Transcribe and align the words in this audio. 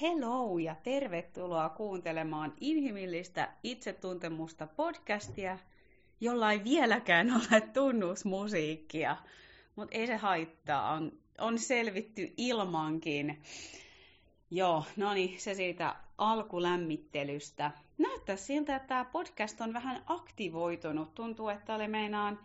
Hello 0.00 0.58
ja 0.58 0.74
tervetuloa 0.82 1.68
kuuntelemaan 1.68 2.54
inhimillistä 2.60 3.52
itsetuntemusta 3.62 4.66
podcastia, 4.66 5.58
jolla 6.20 6.52
ei 6.52 6.64
vieläkään 6.64 7.30
ole 7.32 7.60
tunnusmusiikkia, 7.60 9.16
mutta 9.76 9.98
ei 9.98 10.06
se 10.06 10.16
haittaa, 10.16 10.92
on, 10.92 11.12
on 11.38 11.58
selvitty 11.58 12.32
ilmankin. 12.36 13.42
Joo, 14.50 14.84
no 14.96 15.14
niin, 15.14 15.40
se 15.40 15.54
siitä 15.54 15.96
alkulämmittelystä. 16.18 17.70
Näyttää 17.98 18.36
siltä, 18.36 18.76
että 18.76 18.88
tämä 18.88 19.04
podcast 19.04 19.60
on 19.60 19.72
vähän 19.72 20.02
aktivoitunut. 20.06 21.14
Tuntuu, 21.14 21.48
että 21.48 21.74
oli 21.74 21.88
meinaan 21.88 22.38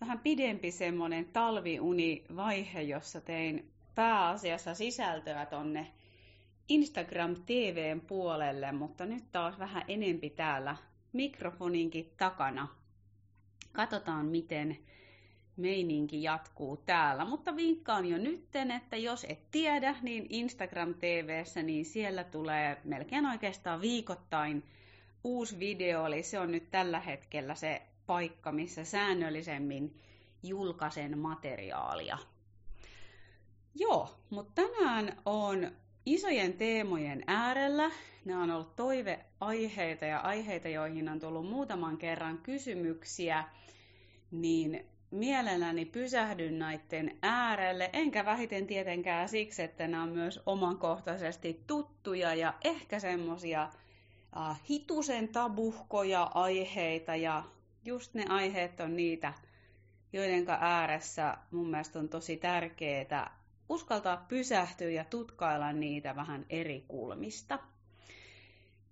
vähän 0.00 0.18
pidempi 0.18 0.70
semmoinen 0.70 1.24
talviunivaihe, 1.24 2.82
jossa 2.82 3.20
tein 3.20 3.70
pääasiassa 3.94 4.74
sisältöä 4.74 5.46
tonne 5.46 5.86
Instagram 6.68 7.36
TVn 7.46 8.00
puolelle, 8.00 8.72
mutta 8.72 9.06
nyt 9.06 9.24
taas 9.32 9.58
vähän 9.58 9.82
enempi 9.88 10.30
täällä 10.30 10.76
mikrofoninkin 11.12 12.12
takana. 12.16 12.68
Katsotaan, 13.72 14.26
miten 14.26 14.78
meininki 15.56 16.22
jatkuu 16.22 16.76
täällä. 16.76 17.24
Mutta 17.24 17.56
vinkkaan 17.56 18.06
jo 18.06 18.18
nytten, 18.18 18.70
että 18.70 18.96
jos 18.96 19.26
et 19.28 19.50
tiedä, 19.50 19.96
niin 20.02 20.26
Instagram 20.30 20.94
TVssä, 20.94 21.62
niin 21.62 21.84
siellä 21.84 22.24
tulee 22.24 22.80
melkein 22.84 23.26
oikeastaan 23.26 23.80
viikoittain 23.80 24.62
uusi 25.24 25.58
video, 25.58 26.06
eli 26.06 26.22
se 26.22 26.38
on 26.38 26.52
nyt 26.52 26.70
tällä 26.70 27.00
hetkellä 27.00 27.54
se 27.54 27.82
paikka, 28.06 28.52
missä 28.52 28.84
säännöllisemmin 28.84 30.00
julkaisen 30.42 31.18
materiaalia. 31.18 32.18
Joo, 33.74 34.18
mutta 34.30 34.62
tänään 34.62 35.16
on 35.26 35.70
isojen 36.06 36.52
teemojen 36.52 37.24
äärellä. 37.26 37.90
Nämä 38.24 38.42
on 38.42 38.50
ollut 38.50 38.76
toiveaiheita 38.76 40.04
ja 40.04 40.18
aiheita, 40.20 40.68
joihin 40.68 41.08
on 41.08 41.20
tullut 41.20 41.48
muutaman 41.50 41.96
kerran 41.96 42.38
kysymyksiä, 42.38 43.44
niin 44.30 44.86
mielelläni 45.10 45.84
pysähdyn 45.84 46.58
näiden 46.58 47.16
äärelle, 47.22 47.90
enkä 47.92 48.24
vähiten 48.24 48.66
tietenkään 48.66 49.28
siksi, 49.28 49.62
että 49.62 49.88
nämä 49.88 50.02
on 50.02 50.08
myös 50.08 50.40
omakohtaisesti 50.46 51.64
tuttuja 51.66 52.34
ja 52.34 52.54
ehkä 52.64 52.98
semmoisia 52.98 53.70
hitusen 54.70 55.28
tabuhkoja 55.28 56.22
aiheita 56.22 57.16
ja 57.16 57.42
just 57.84 58.14
ne 58.14 58.24
aiheet 58.28 58.80
on 58.80 58.96
niitä, 58.96 59.32
joiden 60.12 60.44
ääressä 60.60 61.36
mun 61.50 61.70
mielestä 61.70 61.98
on 61.98 62.08
tosi 62.08 62.36
tärkeää 62.36 63.43
uskaltaa 63.68 64.24
pysähtyä 64.28 64.90
ja 64.90 65.04
tutkailla 65.04 65.72
niitä 65.72 66.16
vähän 66.16 66.46
eri 66.50 66.84
kulmista. 66.88 67.58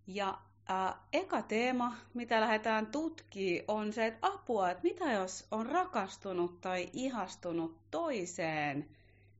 Ja 0.07 0.39
ää, 0.69 0.95
eka 1.13 1.43
teema, 1.43 1.97
mitä 2.15 2.41
lähdetään 2.41 2.87
tutkimaan, 2.87 3.65
on 3.69 3.93
se, 3.93 4.07
että 4.07 4.27
apua, 4.27 4.71
että 4.71 4.83
mitä 4.83 5.13
jos 5.13 5.47
on 5.51 5.67
rakastunut 5.67 6.61
tai 6.61 6.91
ihastunut 6.93 7.91
toiseen 7.91 8.89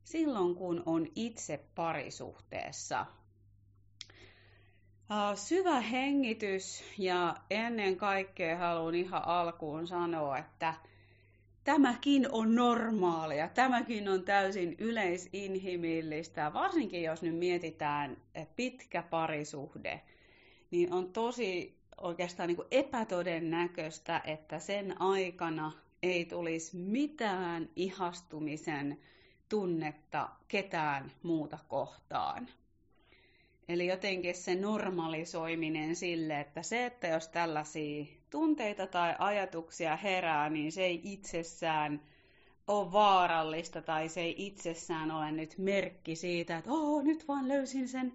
silloin, 0.05 0.55
kun 0.55 0.83
on 0.87 1.07
itse 1.17 1.65
parisuhteessa. 1.75 3.07
Ää, 5.11 5.37
syvä 5.37 5.81
hengitys 5.81 6.85
ja 6.99 7.37
ennen 7.51 7.97
kaikkea 7.97 8.57
haluan 8.57 8.95
ihan 8.95 9.25
alkuun 9.29 9.87
sanoa, 9.87 10.39
että 10.39 10.75
tämäkin 11.65 12.33
on 12.33 12.55
normaalia, 12.55 13.49
tämäkin 13.49 14.09
on 14.09 14.23
täysin 14.23 14.75
yleisinhimillistä, 14.79 16.53
varsinkin 16.53 17.03
jos 17.03 17.23
nyt 17.23 17.37
mietitään 17.37 18.17
pitkä 18.57 19.03
parisuhde, 19.03 20.01
niin 20.71 20.93
on 20.93 21.13
tosi 21.13 21.75
oikeastaan 22.01 22.47
niin 22.47 22.57
kuin 22.57 22.69
epätodennäköistä, 22.71 24.21
että 24.25 24.59
sen 24.59 25.01
aikana 25.01 25.73
ei 26.03 26.25
tulisi 26.25 26.77
mitään 26.77 27.69
ihastumisen 27.77 28.99
tunnetta 29.49 30.29
ketään 30.49 31.13
muuta 31.23 31.59
kohtaan. 31.69 32.49
Eli 33.73 33.87
jotenkin 33.87 34.35
se 34.35 34.55
normalisoiminen 34.55 35.97
sille, 35.97 36.41
että 36.41 36.63
se, 36.63 36.87
että 36.87 37.07
jos 37.07 37.29
tällaisia 37.29 38.05
tunteita 38.31 38.87
tai 38.87 39.15
ajatuksia 39.19 39.97
herää, 39.97 40.51
niin 40.51 40.73
se 40.73 40.85
ei 40.85 41.01
itsessään 41.05 42.01
ole 42.69 42.93
vaarallista 42.93 43.83
tai 43.83 44.09
se 44.09 44.21
ei 44.21 44.35
itsessään 44.47 45.11
ole 45.11 45.33
nyt 45.33 45.55
merkki 45.59 46.17
siitä, 46.17 46.59
että 46.59 46.71
oh, 46.73 47.05
nyt 47.05 47.29
vaan 47.29 47.49
löysin 47.49 47.89
sen 47.89 48.13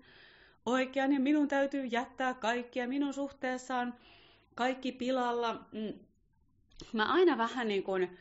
oikean 0.65 1.13
ja 1.13 1.19
minun 1.19 1.47
täytyy 1.47 1.85
jättää 1.85 2.33
kaikki 2.33 2.79
ja 2.79 2.87
minun 2.87 3.13
suhteessaan 3.13 3.93
kaikki 4.55 4.91
pilalla. 4.91 5.53
Mm. 5.71 5.93
Mä 6.93 7.13
aina 7.13 7.37
vähän 7.37 7.67
niin 7.67 7.83
kuin 7.83 8.17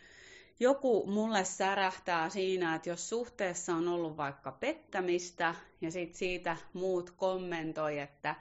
joku 0.60 1.06
mulle 1.06 1.44
särähtää 1.44 2.28
siinä, 2.28 2.74
että 2.74 2.88
jos 2.88 3.08
suhteessa 3.08 3.74
on 3.74 3.88
ollut 3.88 4.16
vaikka 4.16 4.52
pettämistä 4.52 5.54
ja 5.80 5.90
sit 5.90 6.14
siitä 6.14 6.56
muut 6.72 7.10
kommentoi, 7.10 7.98
että 7.98 8.34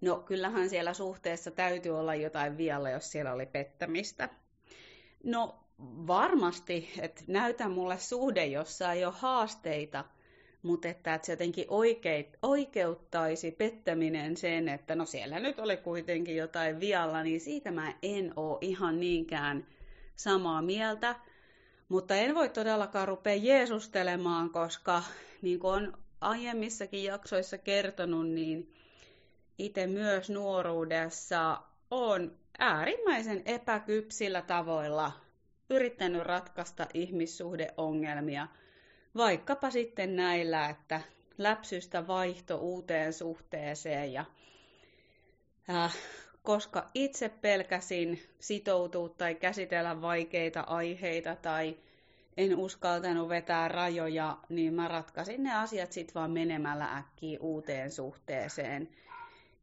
no 0.00 0.16
kyllähän 0.16 0.70
siellä 0.70 0.94
suhteessa 0.94 1.50
täytyy 1.50 1.98
olla 1.98 2.14
jotain 2.14 2.56
vielä, 2.56 2.90
jos 2.90 3.12
siellä 3.12 3.32
oli 3.32 3.46
pettämistä. 3.46 4.28
No 5.24 5.64
varmasti, 6.06 6.90
että 7.00 7.22
näytä 7.26 7.68
mulle 7.68 7.98
suhde, 7.98 8.46
jossa 8.46 8.92
ei 8.92 9.04
ole 9.04 9.14
haasteita, 9.16 10.04
mutta 10.62 10.88
että, 10.88 11.14
että 11.14 11.26
se 11.26 11.32
jotenkin 11.32 11.64
oikeit, 11.68 12.36
oikeuttaisi 12.42 13.50
pettäminen 13.50 14.36
sen, 14.36 14.68
että 14.68 14.94
no 14.94 15.06
siellä 15.06 15.40
nyt 15.40 15.58
oli 15.58 15.76
kuitenkin 15.76 16.36
jotain 16.36 16.80
vialla, 16.80 17.22
niin 17.22 17.40
siitä 17.40 17.70
mä 17.70 17.94
en 18.02 18.32
ole 18.36 18.58
ihan 18.60 19.00
niinkään 19.00 19.66
samaa 20.16 20.62
mieltä. 20.62 21.14
Mutta 21.90 22.14
en 22.14 22.34
voi 22.34 22.48
todellakaan 22.48 23.08
rupea 23.08 23.34
jeesustelemaan, 23.34 24.50
koska 24.50 25.02
niin 25.42 25.58
kuin 25.60 25.74
on 25.74 25.98
aiemmissakin 26.20 27.04
jaksoissa 27.04 27.58
kertonut, 27.58 28.28
niin 28.28 28.74
itse 29.58 29.86
myös 29.86 30.30
nuoruudessa 30.30 31.62
on 31.90 32.36
äärimmäisen 32.58 33.42
epäkypsillä 33.44 34.42
tavoilla 34.42 35.12
yrittänyt 35.70 36.22
ratkaista 36.22 36.86
ihmissuhdeongelmia, 36.94 38.48
vaikkapa 39.16 39.70
sitten 39.70 40.16
näillä, 40.16 40.68
että 40.68 41.00
läpsystä 41.38 42.06
vaihto 42.06 42.56
uuteen 42.56 43.12
suhteeseen 43.12 44.12
ja 44.12 44.24
äh, 45.70 45.96
koska 46.42 46.90
itse 46.94 47.28
pelkäsin 47.28 48.20
sitoutua 48.38 49.08
tai 49.08 49.34
käsitellä 49.34 50.00
vaikeita 50.02 50.60
aiheita 50.60 51.36
tai 51.36 51.76
en 52.36 52.56
uskaltanut 52.56 53.28
vetää 53.28 53.68
rajoja, 53.68 54.38
niin 54.48 54.74
mä 54.74 54.88
ratkaisin 54.88 55.42
ne 55.42 55.54
asiat 55.56 55.92
sitten 55.92 56.14
vaan 56.14 56.30
menemällä 56.30 56.96
äkkiä 56.96 57.38
uuteen 57.40 57.90
suhteeseen. 57.90 58.88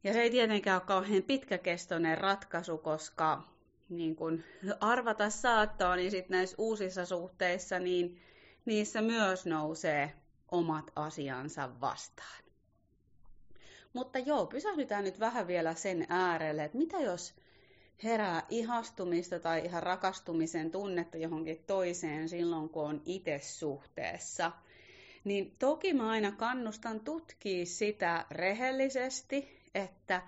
Ja 0.03 0.13
se 0.13 0.21
ei 0.21 0.29
tietenkään 0.29 0.81
ole 0.81 0.87
kauhean 0.87 1.23
pitkäkestoinen 1.23 2.17
ratkaisu, 2.17 2.77
koska 2.77 3.43
niin 3.89 4.15
kun 4.15 4.43
arvata 4.79 5.29
saattaa, 5.29 5.95
niin 5.95 6.11
sitten 6.11 6.37
näissä 6.37 6.55
uusissa 6.59 7.05
suhteissa, 7.05 7.79
niin 7.79 8.21
niissä 8.65 9.01
myös 9.01 9.45
nousee 9.45 10.13
omat 10.51 10.91
asiansa 10.95 11.69
vastaan. 11.81 12.46
Mutta 13.93 14.19
joo, 14.19 14.45
pysähdytään 14.45 15.03
nyt 15.03 15.19
vähän 15.19 15.47
vielä 15.47 15.75
sen 15.75 16.05
äärelle, 16.09 16.63
että 16.63 16.77
mitä 16.77 16.97
jos 16.97 17.33
herää 18.03 18.43
ihastumista 18.49 19.39
tai 19.39 19.65
ihan 19.65 19.83
rakastumisen 19.83 20.71
tunnetta 20.71 21.17
johonkin 21.17 21.63
toiseen 21.67 22.29
silloin, 22.29 22.69
kun 22.69 22.85
on 22.85 23.01
itse 23.05 23.39
suhteessa. 23.43 24.51
Niin 25.23 25.55
toki 25.59 25.93
mä 25.93 26.09
aina 26.09 26.31
kannustan 26.31 26.99
tutkia 26.99 27.65
sitä 27.65 28.25
rehellisesti, 28.31 29.61
että, 29.75 30.21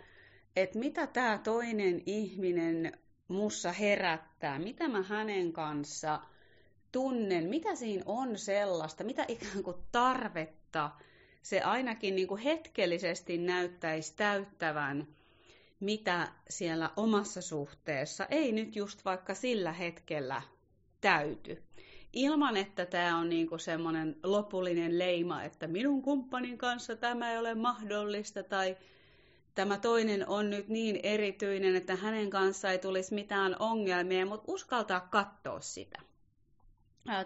että 0.56 0.80
mitä 0.80 1.07
tämä 1.07 1.39
toinen 1.44 2.01
ihminen 2.06 3.00
mussa 3.28 3.72
herättää, 3.72 4.60
mitä 4.60 4.88
mä 4.88 5.01
hänen 5.01 5.54
kanssa 5.54 6.19
tunnen, 6.92 7.45
mitä 7.45 7.75
siinä 7.75 8.04
on 8.06 8.38
sellaista, 8.38 9.04
mitä 9.04 9.25
ikään 9.28 9.63
kuin 9.63 9.78
tarvetta 9.92 10.92
se 11.41 11.62
ainakin 11.62 12.15
niin 12.15 12.27
kuin 12.27 12.41
hetkellisesti 12.41 13.38
näyttäisi 13.38 14.13
täyttävän, 14.15 15.07
mitä 15.80 16.27
siellä 16.50 16.89
omassa 16.97 17.41
suhteessa 17.41 18.25
ei 18.25 18.51
nyt 18.51 18.75
just 18.75 19.06
vaikka 19.06 19.33
sillä 19.33 19.71
hetkellä 19.74 20.41
täyty. 21.01 21.63
Ilman, 22.13 22.57
että 22.57 22.86
tämä 22.86 23.18
on 23.18 23.30
niin 23.30 23.47
kuin 23.50 23.59
semmoinen 23.59 24.15
lopullinen 24.24 25.00
leima, 25.00 25.44
että 25.44 25.68
minun 25.68 26.01
kumppanin 26.01 26.57
kanssa 26.57 26.95
tämä 26.95 27.31
ei 27.31 27.38
ole 27.38 27.56
mahdollista 27.56 28.44
tai 28.44 28.77
tämä 29.56 29.77
toinen 29.77 30.27
on 30.27 30.50
nyt 30.50 30.68
niin 30.68 31.00
erityinen, 31.03 31.75
että 31.75 31.95
hänen 31.95 32.30
kanssa 32.30 32.71
ei 32.71 32.80
tulisi 32.80 33.13
mitään 33.13 33.56
ongelmia, 33.59 34.25
mutta 34.25 34.51
uskaltaa 34.51 35.00
katsoa 35.00 35.59
sitä. 35.59 36.01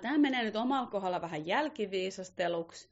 Tämä 0.02 0.18
menee 0.18 0.44
nyt 0.44 0.56
omalla 0.56 0.88
kohdalla 0.88 1.22
vähän 1.22 1.48
jälkiviisasteluksi, 1.48 2.90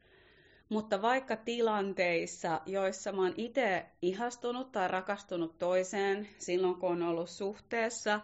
Mutta 0.71 1.01
vaikka 1.01 1.35
tilanteissa, 1.35 2.61
joissa 2.65 3.11
mä 3.11 3.21
oon 3.21 3.33
itse 3.37 3.85
ihastunut 4.01 4.71
tai 4.71 4.87
rakastunut 4.87 5.57
toiseen 5.57 6.27
silloin, 6.37 6.75
kun 6.75 6.89
on 6.89 7.03
ollut 7.03 7.29
suhteessa, 7.29 8.19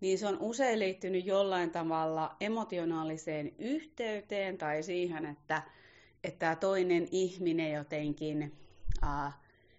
niin 0.00 0.18
se 0.18 0.26
on 0.26 0.36
usein 0.40 0.78
liittynyt 0.78 1.26
jollain 1.26 1.70
tavalla 1.70 2.36
emotionaaliseen 2.40 3.52
yhteyteen 3.58 4.58
tai 4.58 4.82
siihen, 4.82 5.26
että, 5.26 5.62
että 6.24 6.38
tämä 6.38 6.56
toinen 6.56 7.08
ihminen 7.10 7.72
jotenkin 7.72 8.52
äh, 9.04 9.34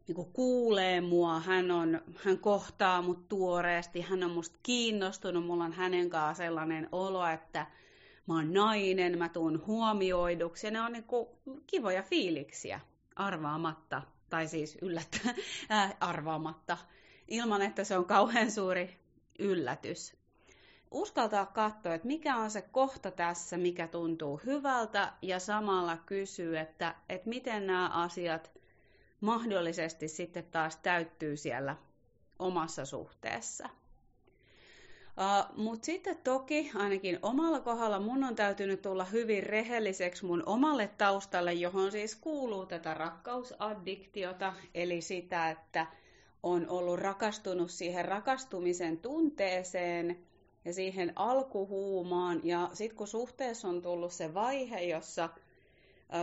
niin 0.08 0.16
kuin 0.16 0.34
kuulee 0.34 1.02
mua, 1.02 1.40
hän, 1.40 1.72
on, 1.72 2.02
hän 2.16 2.40
kohtaa 2.40 3.02
mut 3.02 3.28
tuoreesti, 3.28 4.02
hän 4.02 4.24
on 4.24 4.32
musta 4.32 4.60
kiinnostunut, 4.64 5.46
mulla 5.46 5.64
on 5.64 5.74
hänen 5.74 6.10
kanssaan 6.10 6.36
sellainen 6.36 6.90
olo, 6.92 7.28
että 7.28 7.66
mä 8.30 8.36
oon 8.36 8.54
nainen, 8.54 9.18
mä 9.18 9.30
tuun 9.30 9.64
huomioiduksi 9.68 10.68
ja 10.68 10.72
ne 10.72 10.82
on 10.82 10.92
niin 10.92 11.04
kuin 11.04 11.28
kivoja 11.68 12.04
fiiliksiä 12.04 12.80
arvaamatta, 13.16 14.02
tai 14.30 14.48
siis 14.48 14.78
yllättä, 14.82 15.20
äh, 15.72 15.98
arvaamatta, 16.00 16.78
ilman 17.28 17.62
että 17.62 17.84
se 17.84 17.98
on 17.98 18.06
kauhean 18.06 18.52
suuri 18.52 19.00
yllätys. 19.40 20.16
Uskaltaa 20.92 21.46
katsoa, 21.46 21.94
että 21.94 22.08
mikä 22.08 22.38
on 22.38 22.52
se 22.52 22.62
kohta 22.62 23.12
tässä, 23.12 23.58
mikä 23.58 23.88
tuntuu 23.88 24.42
hyvältä, 24.46 25.14
ja 25.22 25.40
samalla 25.40 25.98
kysyä, 25.98 26.62
että, 26.62 26.96
että 27.10 27.30
miten 27.30 27.68
nämä 27.68 27.90
asiat 27.90 28.52
mahdollisesti 29.22 30.08
sitten 30.08 30.46
taas 30.46 30.78
täyttyy 30.78 31.38
siellä 31.38 31.76
omassa 32.40 32.86
suhteessa. 32.86 33.70
Uh, 35.20 35.58
Mutta 35.58 35.86
sitten 35.86 36.18
toki 36.24 36.72
ainakin 36.76 37.20
omalla 37.22 37.60
kohdalla 37.60 38.00
mun 38.00 38.24
on 38.24 38.36
täytynyt 38.36 38.82
tulla 38.82 39.04
hyvin 39.06 39.44
rehelliseksi 39.44 40.26
mun 40.26 40.44
omalle 40.46 40.90
taustalle, 40.98 41.54
johon 41.54 41.92
siis 41.92 42.16
kuuluu 42.16 42.66
tätä 42.66 42.94
rakkausaddiktiota, 42.94 44.54
eli 44.76 45.02
sitä, 45.02 45.50
että 45.50 45.88
on 46.44 46.70
ollut 46.70 47.00
rakastunut 47.00 47.72
siihen 47.72 48.06
rakastumisen 48.06 48.98
tunteeseen 48.98 50.20
ja 50.66 50.74
siihen 50.74 51.14
alkuhuumaan. 51.16 52.42
Ja 52.44 52.70
sitten 52.74 52.98
kun 52.98 53.08
suhteessa 53.08 53.68
on 53.68 53.82
tullut 53.82 54.12
se 54.14 54.34
vaihe, 54.34 54.82
jossa 54.82 55.30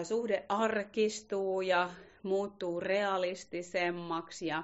suhde 0.03 0.45
arkistuu 0.49 1.61
ja 1.61 1.91
muuttuu 2.23 2.81
realistisemmaksi 2.81 4.47
ja 4.47 4.63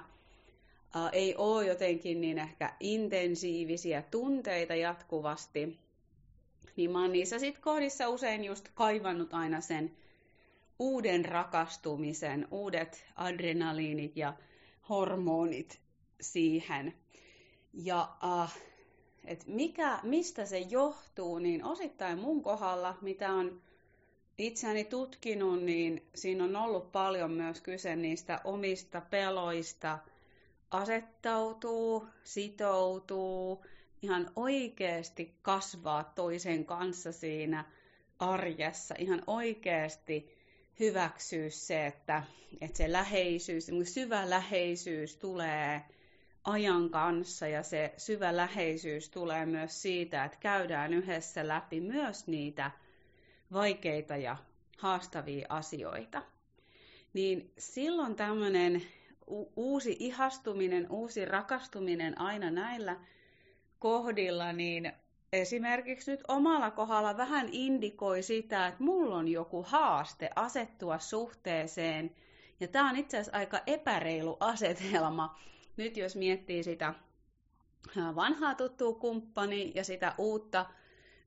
ei 1.11 1.35
ole 1.35 1.67
jotenkin 1.67 2.21
niin 2.21 2.39
ehkä 2.39 2.73
intensiivisiä 2.79 4.01
tunteita 4.01 4.75
jatkuvasti, 4.75 5.79
niin 6.75 6.91
mä 6.91 7.01
oon 7.01 7.11
niissä 7.11 7.39
sit 7.39 7.59
kohdissa 7.59 8.09
usein 8.09 8.43
just 8.43 8.69
kaivannut 8.73 9.33
aina 9.33 9.61
sen 9.61 9.91
uuden 10.79 11.25
rakastumisen, 11.25 12.47
uudet 12.51 13.05
adrenaliinit 13.15 14.17
ja 14.17 14.33
hormonit 14.89 15.79
siihen. 16.21 16.93
Ja 17.73 18.09
äh, 18.41 18.57
et 19.25 19.47
mikä, 19.47 19.99
mistä 20.03 20.45
se 20.45 20.59
johtuu, 20.59 21.39
niin 21.39 21.63
osittain 21.63 22.19
mun 22.19 22.43
kohdalla, 22.43 22.97
mitä 23.01 23.31
on 23.33 23.61
itseäni 24.37 24.83
tutkinut, 24.83 25.63
niin 25.63 26.03
siinä 26.15 26.43
on 26.43 26.55
ollut 26.55 26.91
paljon 26.91 27.31
myös 27.31 27.61
kyse 27.61 27.95
niistä 27.95 28.41
omista 28.43 29.01
peloista, 29.01 29.99
asettautuu, 30.73 32.07
sitoutuu, 32.23 33.65
ihan 34.01 34.31
oikeasti 34.35 35.35
kasvaa 35.41 36.03
toisen 36.03 36.65
kanssa 36.65 37.11
siinä 37.11 37.65
arjessa, 38.19 38.95
ihan 38.97 39.23
oikeasti 39.27 40.35
hyväksyä 40.79 41.49
se, 41.49 41.85
että, 41.85 42.23
että 42.61 42.77
se 42.77 42.91
läheisyys, 42.91 43.71
syvä 43.83 44.29
läheisyys 44.29 45.17
tulee 45.17 45.81
ajan 46.43 46.89
kanssa 46.89 47.47
ja 47.47 47.63
se 47.63 47.93
syvä 47.97 48.37
läheisyys 48.37 49.09
tulee 49.09 49.45
myös 49.45 49.81
siitä, 49.81 50.25
että 50.25 50.37
käydään 50.41 50.93
yhdessä 50.93 51.47
läpi 51.47 51.81
myös 51.81 52.27
niitä 52.27 52.71
vaikeita 53.53 54.17
ja 54.17 54.37
haastavia 54.77 55.45
asioita. 55.49 56.23
Niin 57.13 57.51
silloin 57.57 58.15
tämmöinen 58.15 58.81
uusi 59.55 59.95
ihastuminen, 59.99 60.87
uusi 60.89 61.25
rakastuminen 61.25 62.21
aina 62.21 62.51
näillä 62.51 62.99
kohdilla, 63.79 64.53
niin 64.53 64.91
esimerkiksi 65.33 66.11
nyt 66.11 66.23
omalla 66.27 66.71
kohdalla 66.71 67.17
vähän 67.17 67.49
indikoi 67.51 68.23
sitä, 68.23 68.67
että 68.67 68.83
mulla 68.83 69.15
on 69.15 69.27
joku 69.27 69.65
haaste 69.67 70.29
asettua 70.35 70.99
suhteeseen. 70.99 72.15
Ja 72.59 72.67
tämä 72.67 72.89
on 72.89 72.95
itse 72.95 73.17
asiassa 73.17 73.37
aika 73.37 73.61
epäreilu 73.67 74.37
asetelma. 74.39 75.39
Nyt 75.77 75.97
jos 75.97 76.15
miettii 76.15 76.63
sitä 76.63 76.93
vanhaa 77.95 78.55
tuttua 78.55 78.93
kumppani 78.93 79.71
ja 79.75 79.83
sitä 79.83 80.15
uutta 80.17 80.65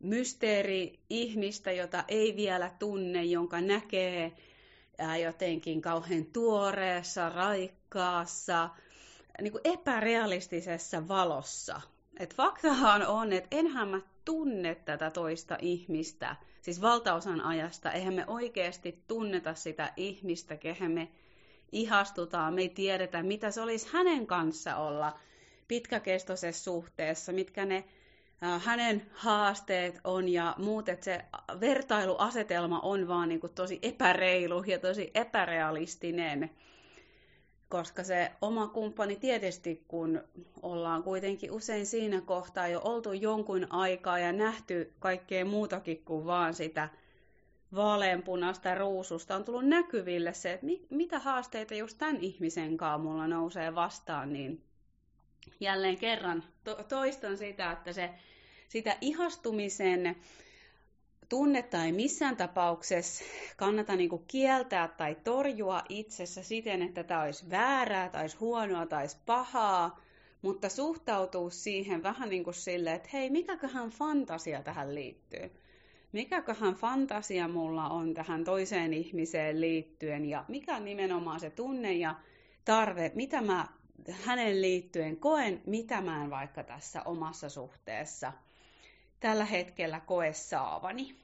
mysteeri-ihmistä, 0.00 1.72
jota 1.72 2.04
ei 2.08 2.36
vielä 2.36 2.70
tunne, 2.78 3.24
jonka 3.24 3.60
näkee 3.60 4.32
jotenkin 5.22 5.82
kauhean 5.82 6.24
tuoreessa, 6.24 7.28
raikkaassa, 7.28 7.85
niin 9.42 9.52
kuin 9.52 9.62
epärealistisessa 9.64 11.08
valossa. 11.08 11.80
Et 12.18 12.34
faktahan 12.34 13.06
on, 13.06 13.32
että 13.32 13.56
enhän 13.56 13.88
mä 13.88 14.00
tunne 14.24 14.74
tätä 14.74 15.10
toista 15.10 15.58
ihmistä, 15.60 16.36
siis 16.60 16.80
valtaosan 16.80 17.40
ajasta, 17.40 17.92
eihän 17.92 18.14
me 18.14 18.24
oikeasti 18.26 19.02
tunneta 19.08 19.54
sitä 19.54 19.92
ihmistä, 19.96 20.56
kehen 20.56 20.90
me 20.90 21.08
ihastutaan, 21.72 22.54
me 22.54 22.60
ei 22.60 22.68
tiedetä, 22.68 23.22
mitä 23.22 23.50
se 23.50 23.60
olisi 23.60 23.88
hänen 23.92 24.26
kanssa 24.26 24.76
olla 24.76 25.18
pitkäkestoisessa 25.68 26.64
suhteessa, 26.64 27.32
mitkä 27.32 27.64
ne 27.64 27.84
hänen 28.64 29.10
haasteet 29.14 30.00
on 30.04 30.28
ja 30.28 30.54
muut, 30.58 30.88
että 30.88 31.04
se 31.04 31.24
vertailuasetelma 31.60 32.80
on 32.80 33.08
vaan 33.08 33.28
niin 33.28 33.40
tosi 33.54 33.78
epäreilu 33.82 34.62
ja 34.62 34.78
tosi 34.78 35.10
epärealistinen. 35.14 36.50
Koska 37.68 38.04
se 38.04 38.32
oma 38.42 38.68
kumppani 38.68 39.16
tietysti, 39.16 39.84
kun 39.88 40.22
ollaan 40.62 41.02
kuitenkin 41.02 41.50
usein 41.52 41.86
siinä 41.86 42.20
kohtaa 42.20 42.68
jo 42.68 42.80
oltu 42.84 43.12
jonkun 43.12 43.66
aikaa 43.70 44.18
ja 44.18 44.32
nähty 44.32 44.92
kaikkea 44.98 45.44
muutakin 45.44 46.04
kuin 46.04 46.26
vaan 46.26 46.54
sitä 46.54 46.88
vaaleanpunaista 47.74 48.74
ruususta, 48.74 49.36
on 49.36 49.44
tullut 49.44 49.64
näkyville 49.66 50.34
se, 50.34 50.52
että 50.52 50.66
mitä 50.90 51.18
haasteita 51.18 51.74
just 51.74 51.98
tämän 51.98 52.16
ihmisen 52.20 52.76
kanssa 52.76 52.98
mulla 52.98 53.26
nousee 53.28 53.74
vastaan, 53.74 54.32
niin 54.32 54.62
jälleen 55.60 55.98
kerran 55.98 56.44
to- 56.64 56.84
toistan 56.88 57.36
sitä, 57.38 57.72
että 57.72 57.92
se, 57.92 58.10
sitä 58.68 58.96
ihastumisen 59.00 60.16
tunnetta 61.28 61.84
ei 61.84 61.92
missään 61.92 62.36
tapauksessa 62.36 63.24
kannata 63.56 63.96
niinku 63.96 64.24
kieltää 64.28 64.88
tai 64.88 65.16
torjua 65.24 65.82
itsessä 65.88 66.42
siten, 66.42 66.82
että 66.82 67.04
tämä 67.04 67.22
olisi 67.22 67.50
väärää, 67.50 68.08
tai 68.08 68.22
olisi 68.22 68.36
huonoa, 68.36 68.86
tai 68.86 69.02
olisi 69.02 69.16
pahaa, 69.26 70.00
mutta 70.42 70.68
suhtautuu 70.68 71.50
siihen 71.50 72.02
vähän 72.02 72.28
niin 72.28 72.44
kuin 72.44 72.54
silleen, 72.54 72.96
että 72.96 73.08
hei, 73.12 73.30
mikäköhän 73.30 73.90
fantasia 73.90 74.62
tähän 74.62 74.94
liittyy? 74.94 75.50
Mikäköhän 76.12 76.74
fantasia 76.74 77.48
mulla 77.48 77.88
on 77.88 78.14
tähän 78.14 78.44
toiseen 78.44 78.92
ihmiseen 78.92 79.60
liittyen 79.60 80.24
ja 80.24 80.44
mikä 80.48 80.76
on 80.76 80.84
nimenomaan 80.84 81.40
se 81.40 81.50
tunne 81.50 81.92
ja 81.92 82.14
tarve, 82.64 83.12
mitä 83.14 83.42
mä 83.42 83.68
hänen 84.24 84.62
liittyen 84.62 85.16
koen, 85.16 85.62
mitä 85.66 86.00
mä 86.00 86.24
en 86.24 86.30
vaikka 86.30 86.62
tässä 86.62 87.02
omassa 87.02 87.48
suhteessa 87.48 88.32
tällä 89.20 89.44
hetkellä 89.44 90.00
koe 90.00 90.32
saavani. 90.32 91.16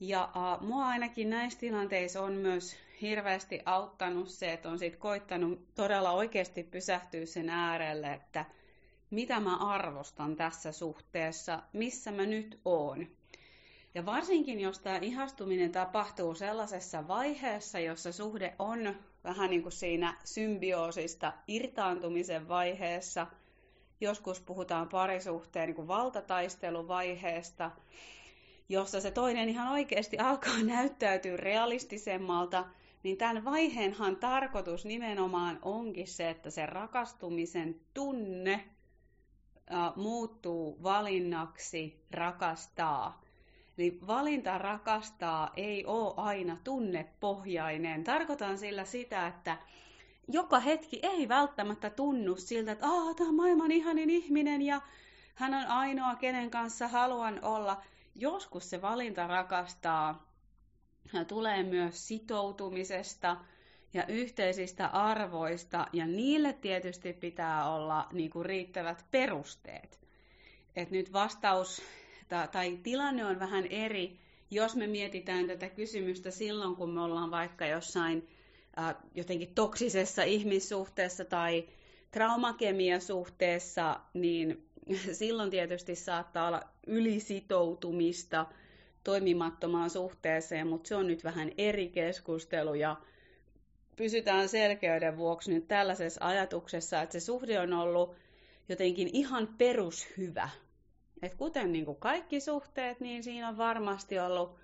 Ja 0.00 0.28
uh, 0.36 0.66
mua 0.66 0.86
ainakin 0.86 1.30
näissä 1.30 1.60
tilanteissa 1.60 2.22
on 2.22 2.32
myös 2.32 2.76
hirveästi 3.02 3.62
auttanut 3.64 4.28
se, 4.28 4.52
että 4.52 4.68
on 4.68 4.78
sit 4.78 4.96
koittanut 4.96 5.74
todella 5.74 6.10
oikeasti 6.10 6.62
pysähtyä 6.62 7.26
sen 7.26 7.48
äärelle, 7.48 8.12
että 8.12 8.44
mitä 9.10 9.40
mä 9.40 9.56
arvostan 9.56 10.36
tässä 10.36 10.72
suhteessa, 10.72 11.62
missä 11.72 12.12
mä 12.12 12.26
nyt 12.26 12.60
oon. 12.64 13.06
Ja 13.94 14.06
varsinkin, 14.06 14.60
jos 14.60 14.78
tämä 14.78 14.98
ihastuminen 15.02 15.72
tapahtuu 15.72 16.34
sellaisessa 16.34 17.08
vaiheessa, 17.08 17.78
jossa 17.78 18.12
suhde 18.12 18.54
on 18.58 18.96
vähän 19.24 19.50
niin 19.50 19.62
kuin 19.62 19.72
siinä 19.72 20.16
symbioosista 20.24 21.32
irtaantumisen 21.48 22.48
vaiheessa. 22.48 23.26
Joskus 24.00 24.40
puhutaan 24.40 24.88
parisuhteen 24.88 25.66
niin 25.66 25.76
kuin 25.76 25.88
valtataisteluvaiheesta, 25.88 27.70
jossa 28.68 29.00
se 29.00 29.10
toinen 29.10 29.48
ihan 29.48 29.72
oikeasti 29.72 30.18
alkaa 30.18 30.62
näyttäytyä 30.76 31.36
realistisemmalta, 31.36 32.64
niin 33.02 33.16
tämän 33.16 33.44
vaiheenhan 33.44 34.16
tarkoitus 34.16 34.84
nimenomaan 34.84 35.58
onkin 35.62 36.08
se, 36.08 36.30
että 36.30 36.50
se 36.50 36.66
rakastumisen 36.66 37.80
tunne 37.94 38.64
muuttuu 39.96 40.82
valinnaksi 40.82 42.04
rakastaa. 42.10 43.20
niin 43.76 44.06
valinta 44.06 44.58
rakastaa 44.58 45.50
ei 45.56 45.84
ole 45.86 46.14
aina 46.16 46.56
tunnepohjainen. 46.64 48.04
Tarkoitan 48.04 48.58
sillä 48.58 48.84
sitä, 48.84 49.26
että 49.26 49.56
joka 50.32 50.60
hetki 50.60 51.00
ei 51.02 51.28
välttämättä 51.28 51.90
tunnu 51.90 52.36
siltä, 52.36 52.72
että 52.72 52.86
Aa, 52.86 53.14
tämä 53.14 53.28
on 53.28 53.34
maailman 53.34 53.72
ihanin 53.72 54.10
ihminen 54.10 54.62
ja 54.62 54.80
hän 55.34 55.54
on 55.54 55.66
ainoa, 55.66 56.16
kenen 56.16 56.50
kanssa 56.50 56.88
haluan 56.88 57.44
olla. 57.44 57.82
Joskus 58.14 58.70
se 58.70 58.82
valinta 58.82 59.26
rakastaa 59.26 60.30
tulee 61.28 61.62
myös 61.62 62.08
sitoutumisesta 62.08 63.36
ja 63.94 64.06
yhteisistä 64.06 64.86
arvoista, 64.86 65.86
ja 65.92 66.06
niille 66.06 66.52
tietysti 66.52 67.12
pitää 67.12 67.70
olla 67.70 68.06
niin 68.12 68.30
kuin 68.30 68.46
riittävät 68.46 69.04
perusteet. 69.10 70.00
Et 70.76 70.90
nyt 70.90 71.12
vastaus 71.12 71.82
tai 72.52 72.78
tilanne 72.82 73.24
on 73.24 73.38
vähän 73.40 73.66
eri, 73.66 74.18
jos 74.50 74.76
me 74.76 74.86
mietitään 74.86 75.46
tätä 75.46 75.68
kysymystä 75.68 76.30
silloin, 76.30 76.76
kun 76.76 76.90
me 76.90 77.00
ollaan 77.00 77.30
vaikka 77.30 77.66
jossain 77.66 78.28
jotenkin 79.14 79.54
toksisessa 79.54 80.22
ihmissuhteessa 80.22 81.24
tai 81.24 81.68
traumakemiasuhteessa, 82.10 84.00
niin 84.14 84.68
silloin 85.12 85.50
tietysti 85.50 85.94
saattaa 85.94 86.48
olla 86.48 86.62
ylisitoutumista 86.86 88.46
toimimattomaan 89.04 89.90
suhteeseen, 89.90 90.66
mutta 90.66 90.88
se 90.88 90.96
on 90.96 91.06
nyt 91.06 91.24
vähän 91.24 91.50
eri 91.58 91.88
keskustelu 91.88 92.74
ja 92.74 92.96
pysytään 93.96 94.48
selkeyden 94.48 95.16
vuoksi 95.16 95.54
nyt 95.54 95.68
tällaisessa 95.68 96.26
ajatuksessa, 96.26 97.02
että 97.02 97.12
se 97.12 97.20
suhde 97.20 97.60
on 97.60 97.72
ollut 97.72 98.14
jotenkin 98.68 99.10
ihan 99.12 99.48
perushyvä. 99.58 100.48
Et 101.22 101.34
kuten 101.34 101.72
niin 101.72 101.84
kuin 101.84 101.96
kaikki 101.96 102.40
suhteet, 102.40 103.00
niin 103.00 103.22
siinä 103.22 103.48
on 103.48 103.56
varmasti 103.56 104.18
ollut 104.18 104.59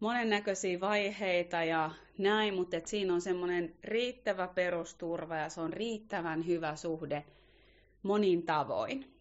monennäköisiä 0.00 0.80
vaiheita 0.80 1.64
ja 1.64 1.90
näin, 2.18 2.54
mutta 2.54 2.76
et 2.76 2.86
siinä 2.86 3.14
on 3.14 3.20
semmoinen 3.20 3.74
riittävä 3.84 4.48
perusturva 4.48 5.36
ja 5.36 5.48
se 5.48 5.60
on 5.60 5.72
riittävän 5.72 6.46
hyvä 6.46 6.76
suhde 6.76 7.24
monin 8.02 8.42
tavoin. 8.42 9.14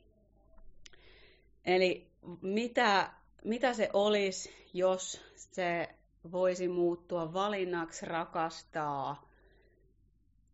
Eli 1.65 2.07
mitä, 2.41 3.11
mitä 3.43 3.73
se 3.73 3.89
olisi, 3.93 4.51
jos 4.73 5.21
se 5.35 5.89
voisi 6.31 6.67
muuttua 6.67 7.33
valinnaksi 7.33 8.05
rakastaa, 8.05 9.29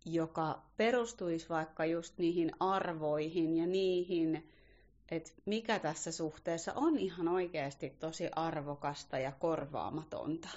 joka 0.05 0.62
perustuisi 0.77 1.50
vaikka 1.50 1.86
just 1.86 2.17
niihin 2.17 2.51
arvoihin 2.60 3.58
ja 3.58 3.67
niihin, 3.67 4.50
että 5.12 5.31
mikä 5.45 5.79
tässä 5.79 6.12
suhteessa 6.12 6.74
on 6.74 6.97
ihan 6.97 7.27
oikeasti 7.27 7.89
tosi 7.89 8.29
arvokasta 8.35 9.19
ja 9.19 9.31
korvaamatonta. 9.31 10.50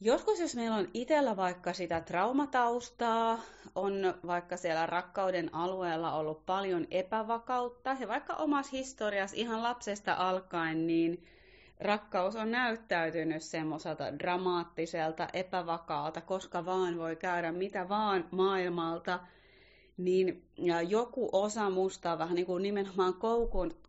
Joskus, 0.00 0.40
jos 0.40 0.56
meillä 0.56 0.76
on 0.76 0.88
itsellä 0.94 1.36
vaikka 1.36 1.72
sitä 1.72 2.00
traumataustaa, 2.00 3.38
on 3.74 4.14
vaikka 4.26 4.56
siellä 4.56 4.86
rakkauden 4.86 5.54
alueella 5.54 6.12
ollut 6.12 6.46
paljon 6.46 6.86
epävakautta 6.90 7.96
ja 8.00 8.08
vaikka 8.08 8.34
omassa 8.34 8.76
historiassa 8.76 9.36
ihan 9.36 9.62
lapsesta 9.62 10.14
alkaen, 10.14 10.86
niin 10.86 11.24
rakkaus 11.80 12.36
on 12.36 12.50
näyttäytynyt 12.50 13.42
semmoiselta 13.42 14.18
dramaattiselta, 14.18 15.28
epävakaalta, 15.32 16.20
koska 16.20 16.66
vaan 16.66 16.98
voi 16.98 17.16
käydä 17.16 17.52
mitä 17.52 17.88
vaan 17.88 18.28
maailmalta, 18.30 19.20
niin 19.96 20.42
joku 20.88 21.28
osa 21.32 21.70
musta 21.70 22.12
on 22.12 22.18
vähän 22.18 22.34
niin 22.34 22.46
kuin 22.46 22.62
nimenomaan 22.62 23.14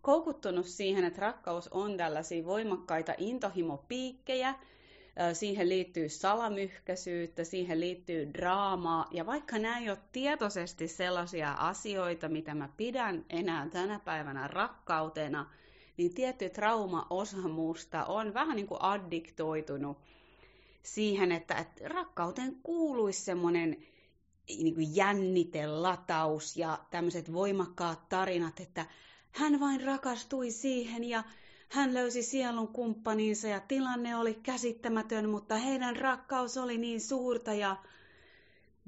koukuttunut 0.01 0.65
siihen, 0.65 1.03
että 1.03 1.21
rakkaus 1.21 1.67
on 1.67 1.97
tällaisia 1.97 2.45
voimakkaita 2.45 3.13
intohimopiikkejä, 3.17 4.55
siihen 5.33 5.69
liittyy 5.69 6.09
salamyhkäisyyttä, 6.09 7.43
siihen 7.43 7.79
liittyy 7.79 8.33
draamaa, 8.33 9.07
ja 9.11 9.25
vaikka 9.25 9.57
nämä 9.57 9.77
ei 9.79 9.89
ole 9.89 9.97
tietoisesti 10.11 10.87
sellaisia 10.87 11.51
asioita, 11.51 12.29
mitä 12.29 12.55
mä 12.55 12.69
pidän 12.77 13.25
enää 13.29 13.69
tänä 13.69 13.99
päivänä 13.99 14.47
rakkautena, 14.47 15.49
niin 15.97 16.13
tietty 16.13 16.49
trauma-osa 16.49 17.37
musta 17.37 18.05
on 18.05 18.33
vähän 18.33 18.55
niin 18.55 18.67
kuin 18.67 18.81
addiktoitunut 18.81 19.97
siihen, 20.83 21.31
että, 21.31 21.55
että 21.55 21.87
rakkauteen 21.87 22.55
kuuluisi 22.63 23.21
semmoinen 23.21 23.77
niin 24.47 24.75
kuin 24.75 24.95
jännitelataus 24.95 26.57
ja 26.57 26.79
tämmöiset 26.91 27.33
voimakkaat 27.33 28.09
tarinat, 28.09 28.59
että 28.59 28.85
hän 29.31 29.59
vain 29.59 29.83
rakastui 29.83 30.51
siihen 30.51 31.03
ja 31.03 31.23
hän 31.69 31.93
löysi 31.93 32.23
sielun 32.23 32.67
kumppaninsa 32.67 33.47
ja 33.47 33.59
tilanne 33.59 34.15
oli 34.15 34.33
käsittämätön, 34.33 35.29
mutta 35.29 35.55
heidän 35.55 35.95
rakkaus 35.95 36.57
oli 36.57 36.77
niin 36.77 37.01
suurta 37.01 37.53
ja 37.53 37.75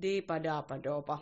diipa 0.02 0.44
daapa 0.44 0.84
dopa. 0.84 1.20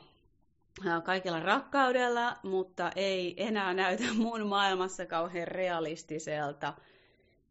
Kaikella 1.03 1.39
rakkaudella, 1.39 2.37
mutta 2.43 2.91
ei 2.95 3.43
enää 3.43 3.73
näytä 3.73 4.03
mun 4.15 4.47
maailmassa 4.47 5.05
kauhean 5.05 5.47
realistiselta, 5.47 6.73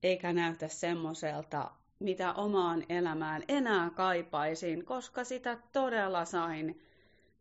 eikä 0.03 0.33
näytä 0.33 0.69
semmoiselta, 0.69 1.71
mitä 2.05 2.33
omaan 2.33 2.85
elämään 2.89 3.43
enää 3.49 3.91
kaipaisin, 3.91 4.85
koska 4.85 5.25
sitä 5.25 5.59
todella 5.73 6.25
sain 6.25 6.81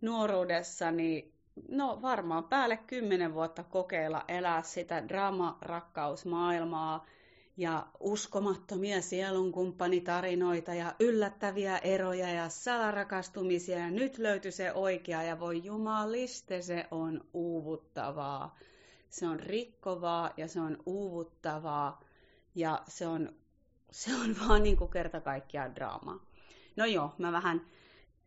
nuoruudessani 0.02 1.34
no 1.70 2.00
varmaan 2.02 2.44
päälle 2.44 2.78
kymmenen 2.78 3.34
vuotta 3.34 3.64
kokeilla 3.64 4.24
elää 4.28 4.62
sitä 4.62 5.08
drama-rakkausmaailmaa 5.08 7.06
ja 7.58 7.88
uskomattomia 8.00 9.02
sielunkumppanitarinoita 9.02 10.74
ja 10.74 10.96
yllättäviä 11.00 11.78
eroja 11.78 12.30
ja 12.30 12.50
salarakastumisia 12.50 13.80
ja 13.80 13.92
nyt 13.92 14.18
löytyi 14.18 14.52
se 14.52 14.74
oikea 14.74 15.24
ja 15.24 15.40
voi 15.40 15.64
jumaliste, 15.64 16.62
se 16.62 16.86
on 16.92 17.22
uuvuttavaa. 17.34 18.56
Se 19.10 19.28
on 19.28 19.40
rikkovaa 19.40 20.32
ja 20.38 20.48
se 20.48 20.60
on 20.62 20.78
uuvuttavaa 20.86 22.02
ja 22.56 22.82
se 22.88 23.08
on, 23.08 23.36
se 23.94 24.16
on 24.16 24.36
vaan 24.48 24.64
niin 24.64 24.78
kuin 24.78 24.92
kerta 24.92 25.22
kaikkiaan 25.22 25.76
draamaa. 25.76 26.26
No 26.76 26.86
joo, 26.86 27.14
mä 27.18 27.32
vähän 27.32 27.62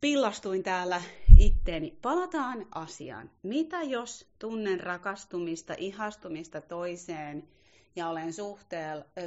pillastuin 0.01 0.63
täällä 0.63 1.03
itteeni. 1.39 1.99
Palataan 2.03 2.67
asiaan. 2.75 3.31
Mitä 3.43 3.83
jos 3.83 4.31
tunnen 4.39 4.81
rakastumista, 4.81 5.75
ihastumista 5.79 6.61
toiseen 6.61 7.49
ja 7.97 8.09
olen 8.09 8.33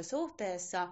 suhteessa, 0.02 0.88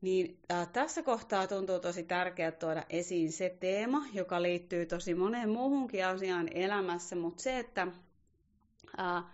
niin 0.00 0.38
äh, 0.52 0.68
tässä 0.72 1.02
kohtaa 1.02 1.46
tuntuu 1.46 1.80
tosi 1.80 2.02
tärkeää 2.02 2.52
tuoda 2.52 2.84
esiin 2.88 3.32
se 3.32 3.56
teema, 3.60 4.02
joka 4.12 4.42
liittyy 4.42 4.86
tosi 4.86 5.14
moneen 5.14 5.48
muuhunkin 5.48 6.06
asiaan 6.06 6.48
elämässä, 6.54 7.16
mutta 7.16 7.42
se, 7.42 7.58
että 7.58 7.86
äh, 8.98 9.24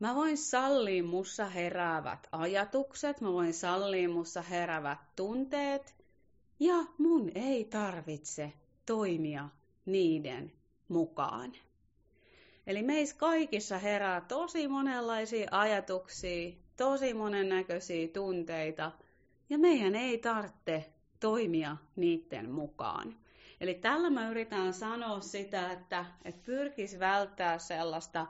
mä 0.00 0.14
voin 0.14 0.38
sallia 0.38 1.04
mussa 1.04 1.46
heräävät 1.46 2.26
ajatukset, 2.32 3.20
mä 3.20 3.32
voin 3.32 3.54
sallia 3.54 4.08
mussa 4.08 4.42
heräävät 4.42 4.98
tunteet, 5.16 5.94
ja 6.60 6.74
mun 6.98 7.30
ei 7.34 7.64
tarvitse 7.64 8.52
toimia 8.86 9.48
niiden 9.86 10.52
mukaan. 10.88 11.52
Eli 12.66 12.82
meissä 12.82 13.16
kaikissa 13.16 13.78
herää 13.78 14.20
tosi 14.20 14.68
monenlaisia 14.68 15.48
ajatuksia, 15.50 16.52
tosi 16.76 17.14
monennäköisiä 17.14 18.08
tunteita, 18.08 18.92
ja 19.50 19.58
meidän 19.58 19.94
ei 19.94 20.18
tarvitse 20.18 20.92
toimia 21.20 21.76
niiden 21.96 22.50
mukaan. 22.50 23.16
Eli 23.60 23.74
tällä 23.74 24.10
mä 24.10 24.30
yritän 24.30 24.74
sanoa 24.74 25.20
sitä, 25.20 25.72
että, 25.72 26.04
että 26.24 26.40
pyrkisi 26.44 26.98
välttää 26.98 27.58
sellaista 27.58 28.26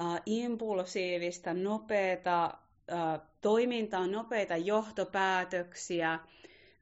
äh, 0.00 0.22
impulsiivista, 0.26 1.54
nopeata 1.54 2.44
äh, 2.44 3.20
toimintaa, 3.40 4.06
nopeita 4.06 4.56
johtopäätöksiä, 4.56 6.18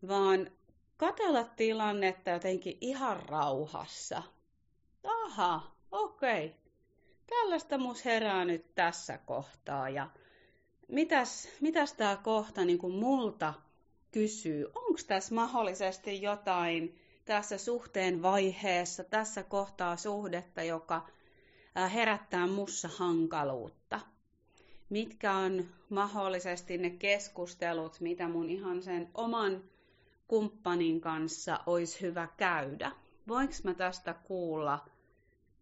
vaan 0.08 0.50
katella 0.96 1.44
tilannetta 1.44 2.30
jotenkin 2.30 2.78
ihan 2.80 3.22
rauhassa. 3.28 4.22
Aha, 5.04 5.62
okei. 5.92 6.46
Okay. 6.46 6.58
Tällaista 7.26 7.78
mus 7.78 8.04
herää 8.04 8.44
nyt 8.44 8.74
tässä 8.74 9.18
kohtaa 9.18 9.88
ja 9.88 10.10
mitäs, 10.88 11.48
mitäs 11.60 11.92
tämä 11.94 12.16
kohta 12.16 12.64
niin 12.64 12.78
kuin 12.78 12.94
multa 12.94 13.54
kysyy? 14.10 14.66
Onko 14.74 15.00
tässä 15.06 15.34
mahdollisesti 15.34 16.22
jotain 16.22 16.98
tässä 17.24 17.58
suhteen 17.58 18.22
vaiheessa, 18.22 19.04
tässä 19.04 19.42
kohtaa 19.42 19.96
suhdetta, 19.96 20.62
joka 20.62 21.06
herättää 21.88 22.46
mussa 22.46 22.88
hankaluutta? 22.96 24.00
Mitkä 24.90 25.32
on 25.34 25.64
mahdollisesti 25.90 26.78
ne 26.78 26.90
keskustelut, 26.90 28.00
mitä 28.00 28.28
mun 28.28 28.50
ihan 28.50 28.82
sen 28.82 29.10
oman 29.14 29.64
kumppanin 30.28 31.00
kanssa 31.00 31.60
olisi 31.66 32.00
hyvä 32.00 32.28
käydä? 32.36 32.92
Voinko 33.28 33.54
mä 33.64 33.74
tästä 33.74 34.14
kuulla 34.14 34.88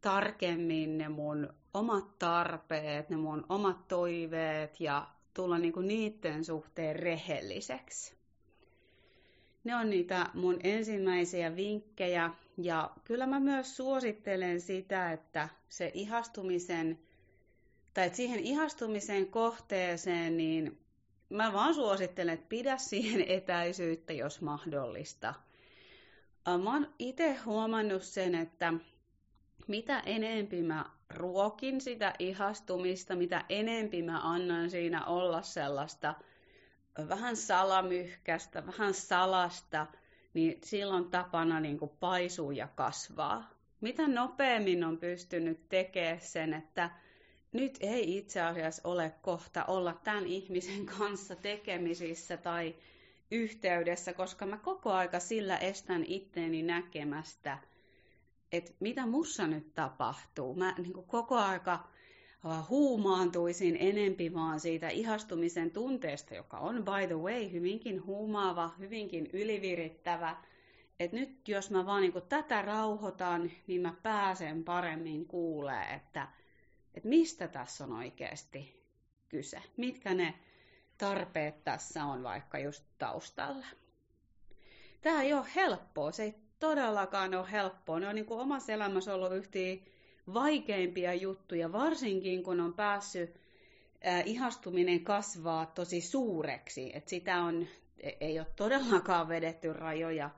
tarkemmin 0.00 0.98
ne 0.98 1.08
mun 1.08 1.48
omat 1.74 2.18
tarpeet, 2.18 3.10
ne 3.10 3.16
mun 3.16 3.46
omat 3.48 3.88
toiveet 3.88 4.80
ja 4.80 5.08
tulla 5.34 5.58
niin 5.58 5.72
kuin 5.72 5.88
niiden 5.88 6.44
suhteen 6.44 6.96
rehelliseksi. 6.96 8.18
Ne 9.64 9.76
on 9.76 9.90
niitä 9.90 10.30
mun 10.34 10.58
ensimmäisiä 10.64 11.56
vinkkejä 11.56 12.30
ja 12.58 12.90
kyllä 13.04 13.26
mä 13.26 13.40
myös 13.40 13.76
suosittelen 13.76 14.60
sitä, 14.60 15.12
että 15.12 15.48
se 15.68 15.90
ihastumisen 15.94 16.98
tai 17.94 18.10
siihen 18.14 18.40
ihastumisen 18.40 19.26
kohteeseen, 19.26 20.36
niin 20.36 20.78
mä 21.30 21.52
vaan 21.52 21.74
suosittelen, 21.74 22.34
että 22.34 22.48
pidä 22.48 22.76
siihen 22.76 23.24
etäisyyttä, 23.28 24.12
jos 24.12 24.40
mahdollista. 24.40 25.34
Mä 26.62 26.72
oon 26.72 26.94
itse 26.98 27.34
huomannut 27.34 28.02
sen, 28.02 28.34
että 28.34 28.72
mitä 29.66 30.00
enempi 30.00 30.62
mä 30.62 30.84
ruokin 31.10 31.80
sitä 31.80 32.14
ihastumista, 32.18 33.16
mitä 33.16 33.44
enempi 33.48 34.02
mä 34.02 34.32
annan 34.32 34.70
siinä 34.70 35.06
olla 35.06 35.42
sellaista 35.42 36.14
vähän 37.08 37.36
salamyhkästä, 37.36 38.66
vähän 38.66 38.94
salasta, 38.94 39.86
niin 40.38 40.58
silloin 40.64 41.10
tapana 41.10 41.60
niin 41.60 41.78
kuin 41.78 41.90
paisuu 42.00 42.50
ja 42.50 42.68
kasvaa. 42.74 43.50
Mitä 43.80 44.08
nopeammin 44.08 44.84
on 44.84 44.98
pystynyt 44.98 45.68
tekemään 45.68 46.20
sen, 46.20 46.54
että 46.54 46.90
nyt 47.52 47.78
ei 47.80 48.18
itse 48.18 48.40
asiassa 48.40 48.88
ole 48.88 49.14
kohta 49.22 49.64
olla 49.64 50.00
tämän 50.04 50.26
ihmisen 50.26 50.86
kanssa 50.98 51.36
tekemisissä 51.36 52.36
tai 52.36 52.74
yhteydessä, 53.30 54.12
koska 54.12 54.46
mä 54.46 54.56
koko 54.56 54.92
aika 54.92 55.20
sillä 55.20 55.56
estän 55.56 56.04
itteeni 56.04 56.62
näkemästä, 56.62 57.58
että 58.52 58.72
mitä 58.80 59.06
mussa 59.06 59.46
nyt 59.46 59.74
tapahtuu. 59.74 60.54
Mä 60.54 60.74
niin 60.78 60.92
kuin 60.92 61.06
koko 61.06 61.36
aika 61.36 61.88
huumaantuisin 62.68 63.76
enempi 63.80 64.34
vaan 64.34 64.60
siitä 64.60 64.88
ihastumisen 64.88 65.70
tunteesta, 65.70 66.34
joka 66.34 66.58
on 66.58 66.84
by 66.84 67.06
the 67.06 67.14
way 67.18 67.52
hyvinkin 67.52 68.04
huumaava, 68.06 68.70
hyvinkin 68.78 69.30
ylivirittävä. 69.32 70.36
Että 71.00 71.16
nyt 71.16 71.48
jos 71.48 71.70
mä 71.70 71.86
vaan 71.86 72.02
niin 72.02 72.12
kuin 72.12 72.24
tätä 72.28 72.62
rauhoitan, 72.62 73.50
niin 73.66 73.80
mä 73.80 73.94
pääsen 74.02 74.64
paremmin 74.64 75.26
kuulee, 75.26 75.94
että, 75.94 76.28
että 76.94 77.08
mistä 77.08 77.48
tässä 77.48 77.84
on 77.84 77.92
oikeasti 77.92 78.82
kyse. 79.28 79.62
Mitkä 79.76 80.14
ne 80.14 80.34
tarpeet 80.98 81.64
tässä 81.64 82.04
on 82.04 82.22
vaikka 82.22 82.58
just 82.58 82.84
taustalla. 82.98 83.66
Tämä 85.00 85.22
ei 85.22 85.32
ole 85.32 85.46
helppoa, 85.54 86.12
se 86.12 86.22
ei 86.22 86.34
todellakaan 86.60 87.34
ole 87.34 87.50
helppoa. 87.52 88.00
Ne 88.00 88.08
on 88.08 88.14
niin 88.14 88.26
kuin 88.26 88.40
omassa 88.40 88.72
elämässä 88.72 89.14
ollut 89.14 89.32
yhtiä 89.32 89.76
vaikeimpia 90.34 91.14
juttuja, 91.14 91.72
varsinkin 91.72 92.42
kun 92.42 92.60
on 92.60 92.74
päässyt 92.74 93.40
äh, 94.06 94.22
ihastuminen 94.26 95.04
kasvaa 95.04 95.66
tosi 95.66 96.00
suureksi. 96.00 96.90
Et 96.94 97.08
sitä 97.08 97.42
on, 97.42 97.66
e, 98.00 98.10
ei 98.20 98.38
ole 98.38 98.46
todellakaan 98.56 99.28
vedetty 99.28 99.72
rajoja 99.72 100.30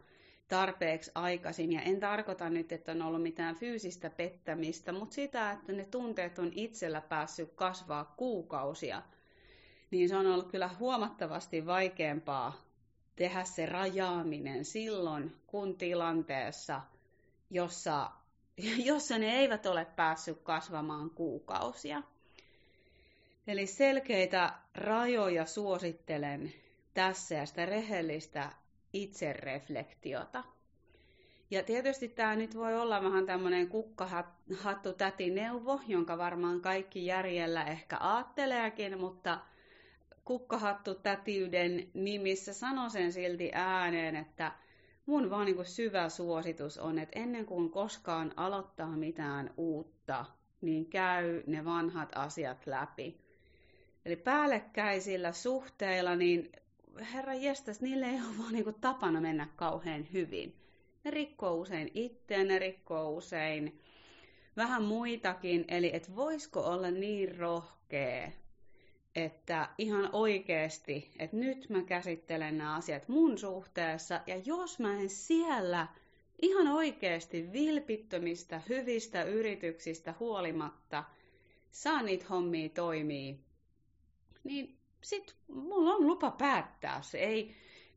tarpeeksi 0.49 1.11
aikaisin. 1.15 1.73
Ja 1.73 1.83
en 1.83 2.01
tarkoita 2.01 2.51
nyt, 2.51 2.73
että 2.73 2.93
on 2.93 3.03
ollut 3.03 3.23
mitään 3.23 3.57
fyysistä 3.57 4.11
pettämistä, 4.11 4.93
mutta 4.93 5.15
sitä, 5.15 5.51
että 5.51 5.73
ne 5.73 5.85
tunteet 5.85 6.39
on 6.39 6.53
itsellä 6.55 7.01
päässyt 7.01 7.53
kasvaa 7.55 8.15
kuukausia, 8.17 9.03
niin 9.91 10.09
se 10.09 10.17
on 10.17 10.27
ollut 10.27 10.51
kyllä 10.51 10.71
huomattavasti 10.79 11.67
vaikeampaa 11.67 12.71
tehdä 13.17 13.45
se 13.45 13.67
rajaaminen 13.67 14.65
silloin, 14.65 15.37
kun 15.47 15.77
tilanteessa, 15.77 16.81
jossa, 17.51 18.11
jossa 18.91 19.19
ne 19.19 19.37
eivät 19.39 19.67
ole 19.67 19.85
päässyt 19.97 20.39
kasvamaan 20.43 21.11
kuukausia. 21.11 22.03
Eli 23.47 23.67
selkeitä 23.67 24.53
rajoja 24.75 25.47
suosittelen 25.47 26.53
tässä 26.95 27.35
ja 27.35 27.47
sitä 27.47 27.67
rehellistä 27.67 28.53
itsereflektiota. 28.93 30.45
Ja 31.51 31.63
tietysti 31.63 32.09
tämä 32.09 32.37
nyt 32.37 32.57
voi 32.57 32.81
olla 32.81 33.03
vähän 33.03 33.27
tämmöinen 33.27 33.69
kukkahattu 33.69 34.89
neuvo, 35.35 35.81
jonka 35.87 36.19
varmaan 36.19 36.61
kaikki 36.61 37.07
järjellä 37.07 37.65
ehkä 37.65 37.97
ajatteleekin, 38.01 38.99
mutta 39.01 39.41
kukkahattu 40.25 40.95
tätiyden 40.95 41.91
nimissä 41.95 42.53
sanon 42.53 42.91
sen 42.91 43.13
silti 43.13 43.51
ääneen, 43.55 44.17
että 44.17 44.53
mun 45.07 45.31
vaan 45.31 45.47
niin 45.47 45.65
syvä 45.65 46.09
suositus 46.09 46.79
on, 46.79 46.99
että 46.99 47.19
ennen 47.19 47.47
kuin 47.47 47.71
koskaan 47.71 48.33
aloittaa 48.37 48.97
mitään 48.97 49.55
uutta, 49.57 50.25
niin 50.61 50.87
käy 50.87 51.43
ne 51.47 51.65
vanhat 51.65 52.09
asiat 52.15 52.67
läpi. 52.67 53.21
Eli 54.05 54.17
päällekkäisillä 54.17 55.33
suhteilla, 55.33 56.17
niin 56.17 56.53
herra 57.13 57.35
jestas, 57.35 57.81
niille 57.81 58.07
ei 58.07 58.15
ole 58.15 58.39
vaan 58.39 58.53
niin 58.53 58.75
tapana 58.81 59.21
mennä 59.21 59.49
kauhean 59.57 60.07
hyvin. 60.13 60.57
Ne 61.05 61.11
rikkoo 61.11 61.55
usein 61.55 61.91
itseään, 61.95 62.49
ne 62.49 62.59
rikkoo 62.59 63.11
usein 63.11 63.81
vähän 64.57 64.83
muitakin, 64.83 65.65
eli 65.69 65.91
et 65.93 66.17
voisiko 66.17 66.61
olla 66.61 66.91
niin 66.91 67.39
rohkea 67.39 68.31
että 69.15 69.69
ihan 69.79 70.11
oikeasti, 70.13 71.11
että 71.19 71.37
nyt 71.37 71.71
mä 71.71 71.83
käsittelen 71.83 72.59
nämä 72.59 72.75
asiat 72.75 73.09
mun 73.09 73.39
suhteessa, 73.39 74.21
ja 74.27 74.37
jos 74.45 74.79
mä 74.79 75.01
en 75.01 75.11
siellä 75.11 75.87
ihan 76.43 76.69
oikeasti 76.69 77.53
vilpittömistä, 77.53 78.61
hyvistä 78.69 79.23
yrityksistä 79.23 80.15
huolimatta 80.21 81.05
saa 81.71 82.03
niitä 82.03 82.27
hommia 82.31 82.69
toimii, 82.69 83.41
niin 84.45 84.77
sit 85.01 85.37
mulla 85.49 85.95
on 85.95 86.07
lupa 86.07 86.31
päättää. 86.31 87.03
Se 87.03 87.19
ei, 87.19 87.55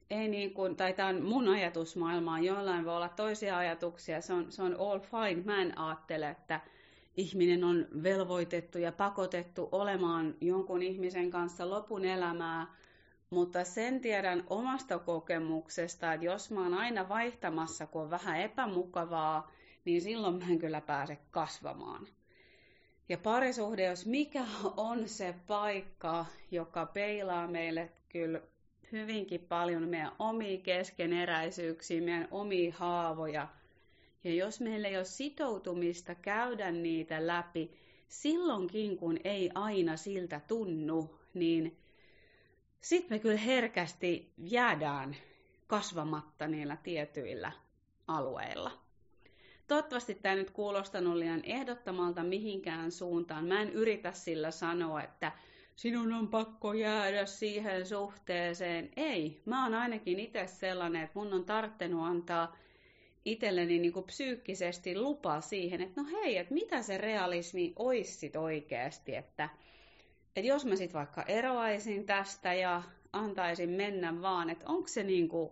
ei 0.10 0.28
niin 0.28 0.54
kuin, 0.54 0.76
tai 0.76 0.94
tämä 0.94 1.10
on 1.10 1.24
mun 1.24 1.50
ajatusmaailmaa, 1.50 2.40
joillain 2.40 2.86
voi 2.86 2.96
olla 2.96 3.10
toisia 3.10 3.58
ajatuksia, 3.58 4.22
se 4.22 4.34
on, 4.34 4.52
se 4.52 4.62
on 4.62 4.76
all 4.80 5.00
fine. 5.00 5.44
Mä 5.44 5.62
en 5.62 5.78
ajattele, 5.78 6.30
että 6.30 6.62
ihminen 7.18 7.64
on 7.64 7.88
velvoitettu 8.04 8.78
ja 8.78 8.92
pakotettu 8.92 9.70
olemaan 9.72 10.36
jonkun 10.42 10.82
ihmisen 10.84 11.32
kanssa 11.32 11.70
lopun 11.70 12.06
elämää, 12.06 12.68
mutta 13.30 13.64
sen 13.64 14.02
tiedän 14.02 14.44
omasta 14.48 15.00
kokemuksesta, 15.00 16.14
että 16.14 16.26
jos 16.26 16.52
mä 16.52 16.62
oon 16.64 16.74
aina 16.74 17.10
vaihtamassa, 17.10 17.88
kun 17.88 18.02
on 18.02 18.10
vähän 18.10 18.40
epämukavaa, 18.42 19.52
niin 19.86 20.02
silloin 20.02 20.36
mä 20.36 20.46
en 20.50 20.60
kyllä 20.60 20.82
pääse 20.82 21.18
kasvamaan. 21.32 22.08
Ja 23.10 23.18
parisuhde, 23.18 23.86
jos 23.86 24.06
mikä 24.06 24.46
on 24.78 25.08
se 25.08 25.36
paikka, 25.48 26.26
joka 26.52 26.86
peilaa 26.86 27.48
meille 27.48 27.92
kyllä 28.10 28.42
hyvinkin 28.92 29.40
paljon 29.42 29.88
meidän 29.88 30.12
omia 30.20 30.58
keskeneräisyyksiä, 30.58 32.02
meidän 32.02 32.28
omia 32.32 32.74
haavoja– 32.78 33.48
ja 34.24 34.34
jos 34.34 34.62
meillä 34.62 34.88
ei 34.88 34.98
ole 34.98 35.06
sitoutumista 35.06 36.16
käydä 36.16 36.72
niitä 36.72 37.28
läpi, 37.28 37.72
silloinkin 38.08 38.98
kun 38.98 39.18
ei 39.24 39.50
aina 39.56 39.98
siltä 39.98 40.42
tunnu, 40.48 41.20
niin 41.34 41.78
sitten 42.82 43.16
me 43.18 43.20
kyllä 43.20 43.38
herkästi 43.38 44.34
jäädään 44.38 45.16
kasvamatta 45.68 46.48
niillä 46.48 46.78
tietyillä 46.84 47.52
alueilla. 48.08 48.72
Toivottavasti 49.68 50.16
tämä 50.16 50.36
nyt 50.36 50.52
kuulostanut 50.52 51.16
liian 51.16 51.42
ehdottomalta 51.44 52.24
mihinkään 52.24 52.92
suuntaan. 52.92 53.46
Mä 53.46 53.62
en 53.62 53.70
yritä 53.70 54.12
sillä 54.12 54.52
sanoa, 54.52 55.04
että 55.04 55.32
sinun 55.76 56.14
on 56.14 56.28
pakko 56.28 56.74
jäädä 56.74 57.26
siihen 57.26 57.86
suhteeseen. 57.86 58.90
Ei, 58.96 59.42
mä 59.46 59.64
oon 59.64 59.74
ainakin 59.74 60.20
itse 60.20 60.48
sellainen, 60.48 61.04
että 61.04 61.20
mun 61.20 61.34
on 61.34 61.46
tarttenut 61.46 62.06
antaa 62.06 62.56
itselleni 63.26 63.80
niin 63.80 63.94
kuin 63.94 64.06
psyykkisesti 64.06 64.98
lupa 64.98 65.42
siihen, 65.42 65.82
että 65.82 66.02
no 66.02 66.08
hei, 66.12 66.38
että 66.38 66.54
mitä 66.54 66.82
se 66.82 66.98
realismi 66.98 67.74
olisi 67.76 68.14
sit 68.14 68.36
oikeasti, 68.36 69.16
että, 69.16 69.50
että 70.36 70.48
jos 70.48 70.66
mä 70.66 70.76
sitten 70.76 71.00
vaikka 71.00 71.24
eroaisin 71.24 72.06
tästä 72.06 72.54
ja 72.54 72.84
antaisin 73.14 73.70
mennä 73.70 74.22
vaan, 74.22 74.50
että 74.50 74.66
onko 74.68 74.88
se 74.88 75.04
niin 75.04 75.30
kuin, 75.30 75.52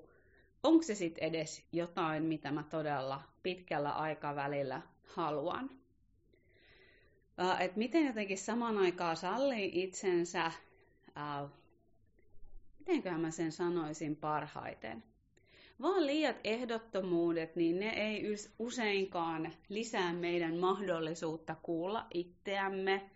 onko 0.64 0.84
se 0.84 0.96
sitten 0.96 1.24
edes 1.24 1.64
jotain, 1.72 2.24
mitä 2.24 2.52
mä 2.52 2.64
todella 2.64 3.24
pitkällä 3.44 3.92
aikavälillä 3.92 4.82
haluan. 5.04 5.70
Että 7.60 7.78
miten 7.78 8.06
jotenkin 8.06 8.38
saman 8.38 8.78
aikaan 8.78 9.18
sallii 9.18 9.84
itsensä, 9.84 10.52
mitenköhän 12.80 13.22
mä 13.22 13.32
sen 13.32 13.52
sanoisin 13.52 14.16
parhaiten, 14.16 15.04
vaan 15.82 16.06
liiat 16.06 16.36
ehdottomuudet, 16.44 17.56
niin 17.56 17.80
ne 17.80 17.90
ei 17.90 18.36
useinkaan 18.60 19.54
lisää 19.70 20.14
meidän 20.14 20.56
mahdollisuutta 20.56 21.56
kuulla 21.62 22.06
itseämme, 22.14 23.10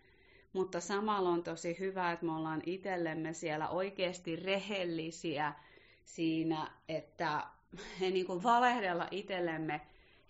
mutta 0.52 0.80
samalla 0.80 1.28
on 1.28 1.42
tosi 1.42 1.76
hyvä, 1.78 2.12
että 2.12 2.26
me 2.26 2.32
ollaan 2.32 2.62
itsellemme 2.66 3.32
siellä 3.32 3.68
oikeasti 3.68 4.36
rehellisiä 4.36 5.52
siinä, 6.04 6.70
että 6.88 7.46
he 8.00 8.10
niin 8.10 8.26
kuin 8.26 8.42
valehdella 8.42 9.08
itsellemme 9.10 9.80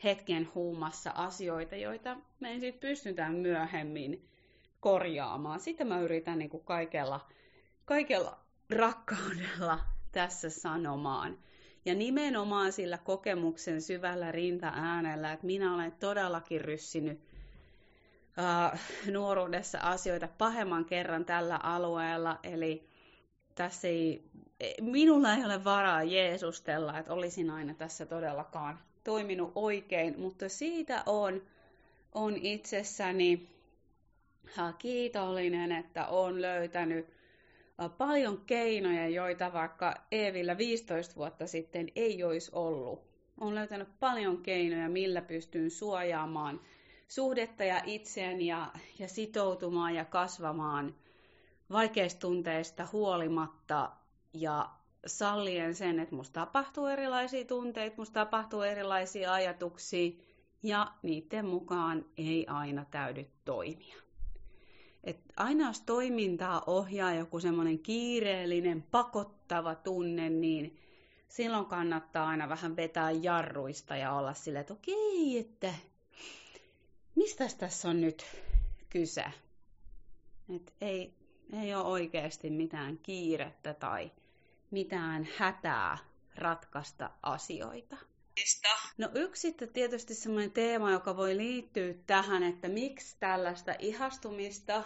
hetken 0.05 0.49
huumassa 0.55 1.11
asioita, 1.11 1.77
joita 1.77 2.17
me 2.41 2.51
ei 2.51 2.61
sitten 2.61 2.89
pystytään 2.89 3.35
myöhemmin 3.35 4.29
korjaamaan. 4.81 5.61
Sitä 5.61 5.85
mä 5.85 6.01
yritän 6.01 6.39
niin 6.39 6.51
kuin 6.51 6.65
kaikella 6.65 7.27
kaikella 7.85 8.39
rakkaudella 8.71 9.79
tässä 10.13 10.51
sanomaan. 10.51 11.39
Ja 11.87 11.95
nimenomaan 11.95 12.73
sillä 12.73 12.99
kokemuksen 12.99 13.83
syvällä 13.83 14.33
rinta-äänellä, 14.33 15.33
että 15.33 15.47
minä 15.47 15.75
olen 15.75 15.93
todellakin 15.93 16.61
ryssinyt 16.61 17.21
uh, 18.39 18.79
nuoruudessa 19.13 19.79
asioita 19.79 20.29
pahemman 20.39 20.85
kerran 20.85 21.25
tällä 21.25 21.57
alueella. 21.63 22.39
Eli 22.43 22.89
tässä 23.55 23.89
ei, 23.89 24.25
minulla 24.81 25.35
ei 25.35 25.45
ole 25.45 25.65
varaa 25.65 26.03
Jeesustella, 26.03 26.99
että 26.99 27.13
olisin 27.13 27.51
aina 27.51 27.75
tässä 27.75 28.07
todellakaan 28.07 28.79
toiminut 29.05 29.53
oikein, 29.55 30.21
mutta 30.21 30.49
siitä 30.49 31.03
on, 31.07 31.43
on 32.15 32.37
itsessäni 32.37 33.49
kiitollinen, 34.79 35.73
että 35.73 36.07
olen 36.07 36.43
löytänyt 36.43 37.16
paljon 37.99 38.41
keinoja, 38.47 39.09
joita 39.09 39.53
vaikka 39.53 39.95
Eevillä 40.13 40.59
15 40.59 41.15
vuotta 41.17 41.47
sitten 41.47 41.89
ei 41.97 42.25
olisi 42.25 42.51
ollut. 42.55 43.07
Olen 43.41 43.55
löytänyt 43.55 43.89
paljon 44.01 44.43
keinoja, 44.43 44.89
millä 44.89 45.23
pystyn 45.23 45.71
suojaamaan 45.71 46.61
suhdetta 47.09 47.65
ja 47.65 47.83
itseäni 47.85 48.47
ja, 48.47 48.73
ja 48.99 49.09
sitoutumaan 49.09 49.95
ja 49.95 50.05
kasvamaan 50.05 50.95
vaikeista 51.73 52.21
tunteista 52.21 52.89
huolimatta 52.93 53.91
ja 54.33 54.71
sallien 55.07 55.75
sen, 55.75 56.01
että 56.01 56.15
musta 56.15 56.41
tapahtuu 56.41 56.87
erilaisia 56.87 57.45
tunteita, 57.45 57.97
musta 57.97 58.15
tapahtuu 58.25 58.63
erilaisia 58.63 59.33
ajatuksia 59.33 60.13
ja 60.63 60.93
niiden 61.03 61.47
mukaan 61.47 62.05
ei 62.17 62.47
aina 62.47 62.85
täydy 62.91 63.27
toimia. 63.45 64.06
Et 65.07 65.21
aina 65.37 65.67
jos 65.69 65.81
toimintaa 65.81 66.63
ohjaa 66.67 67.15
joku 67.15 67.41
semmoinen 67.41 67.79
kiireellinen, 67.79 68.83
pakottava 68.83 69.75
tunne, 69.75 70.31
niin 70.31 70.79
silloin 71.29 71.67
kannattaa 71.67 72.29
aina 72.29 72.49
vähän 72.49 72.77
vetää 72.77 73.11
jarruista 73.11 73.97
ja 73.97 74.13
olla 74.13 74.35
sille, 74.35 74.59
että 74.61 74.73
okei, 74.75 75.39
että 75.39 75.75
mistä 77.15 77.45
tässä 77.59 77.89
on 77.89 78.01
nyt 78.01 78.25
kyse? 78.91 79.25
Et 80.57 80.75
ei, 80.81 81.15
ei 81.63 81.75
ole 81.75 81.85
oikeasti 81.85 82.51
mitään 82.51 82.99
kiirettä 82.99 83.75
tai 83.75 84.11
mitään 84.71 85.29
hätää 85.39 85.99
ratkaista 86.37 87.11
asioita. 87.23 87.97
No 88.99 89.09
yksi 89.15 89.41
sitten 89.41 89.69
tietysti 89.69 90.15
semmoinen 90.15 90.51
teema, 90.51 90.91
joka 90.91 91.17
voi 91.17 91.37
liittyä 91.37 91.95
tähän, 92.07 92.43
että 92.43 92.69
miksi 92.69 93.17
tällaista 93.21 93.75
ihastumista, 93.79 94.83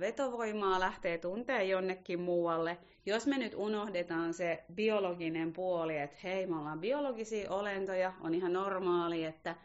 vetovoimaa 0.00 0.80
lähtee 0.80 1.18
tuntee 1.18 1.64
jonnekin 1.64 2.20
muualle, 2.20 2.78
jos 3.06 3.26
me 3.26 3.38
nyt 3.38 3.52
unohdetaan 3.56 4.34
se 4.34 4.64
biologinen 4.74 5.52
puoli, 5.52 5.98
että 5.98 6.16
hei, 6.24 6.46
me 6.46 6.56
ollaan 6.56 6.80
biologisia 6.80 7.50
olentoja, 7.50 8.12
on 8.20 8.34
ihan 8.34 8.52
normaali, 8.52 9.24
että 9.24 9.56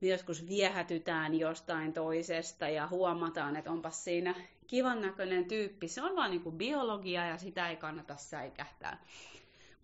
me 0.00 0.08
joskus 0.08 0.48
viehätytään 0.48 1.34
jostain 1.34 1.92
toisesta 1.92 2.68
ja 2.68 2.86
huomataan, 2.86 3.56
että 3.56 3.70
onpas 3.70 4.04
siinä 4.04 4.34
kivan 4.66 5.00
näköinen 5.00 5.44
tyyppi. 5.44 5.88
Se 5.88 6.02
on 6.02 6.16
vaan 6.16 6.30
niin 6.30 6.42
kuin 6.42 6.58
biologia 6.58 7.26
ja 7.26 7.38
sitä 7.38 7.68
ei 7.70 7.76
kannata 7.76 8.16
säikähtää. 8.16 9.04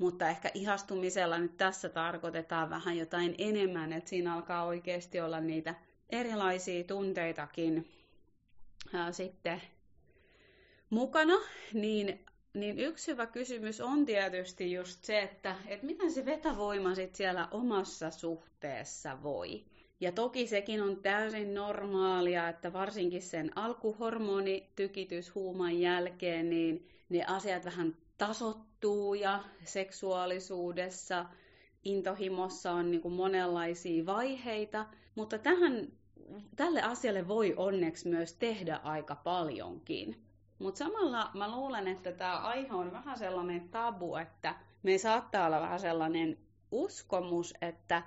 Mutta 0.01 0.29
ehkä 0.29 0.51
ihastumisella 0.55 1.39
nyt 1.39 1.57
tässä 1.57 1.89
tarkoitetaan 1.89 2.71
vähän 2.71 2.99
jotain 2.99 3.35
enemmän, 3.39 3.93
että 3.93 4.11
siinä 4.11 4.35
alkaa 4.35 4.65
oikeasti 4.65 5.21
olla 5.21 5.41
niitä 5.41 5.75
erilaisia 6.11 6.85
tunteitakin 6.85 7.89
ää, 8.93 9.13
sitten 9.13 9.63
mukana, 10.91 11.35
niin, 11.73 12.25
niin 12.55 12.79
yksi 12.79 13.13
hyvä 13.13 13.27
kysymys 13.27 13.81
on 13.81 14.07
tietysti 14.07 14.73
just 14.73 15.05
se, 15.05 15.23
että, 15.23 15.57
että 15.67 15.87
miten 15.87 16.13
se 16.13 16.25
vetovoima 16.25 16.95
sitten 16.95 17.17
siellä 17.17 17.49
omassa 17.51 18.11
suhteessa 18.11 19.23
voi. 19.23 19.65
Ja 20.01 20.13
toki 20.13 20.47
sekin 20.47 20.83
on 20.83 20.97
täysin 20.97 21.55
normaalia, 21.55 22.49
että 22.49 22.73
varsinkin 22.73 23.23
sen 23.23 23.59
alkuhormonitykityshuuman 23.59 25.81
jälkeen, 25.81 26.51
niin 26.51 26.89
ne 27.09 27.25
asiat 27.27 27.65
vähän 27.65 27.97
tasottuu 28.21 29.15
ja 29.15 29.45
seksuaalisuudessa, 29.65 31.27
intohimossa 31.85 32.73
on 32.73 32.91
niin 32.91 33.01
kuin 33.01 33.15
monenlaisia 33.15 34.07
vaiheita, 34.07 34.87
mutta 35.15 35.39
tähän, 35.39 35.89
tälle 36.57 36.83
asialle 36.83 37.29
voi 37.29 37.55
onneksi 37.57 38.09
myös 38.09 38.35
tehdä 38.35 38.81
aika 38.85 39.15
paljonkin. 39.15 40.23
Mutta 40.59 40.79
samalla 40.79 41.31
mä 41.35 41.51
luulen, 41.57 41.89
että 41.89 42.13
tämä 42.13 42.39
aihe 42.39 42.75
on 42.75 42.93
vähän 42.93 43.19
sellainen 43.19 43.69
tabu, 43.69 44.17
että 44.17 44.55
me 44.83 44.99
saattaa 44.99 45.47
olla 45.47 45.61
vähän 45.61 45.81
sellainen 45.81 46.39
uskomus, 46.71 47.55
että, 47.63 48.03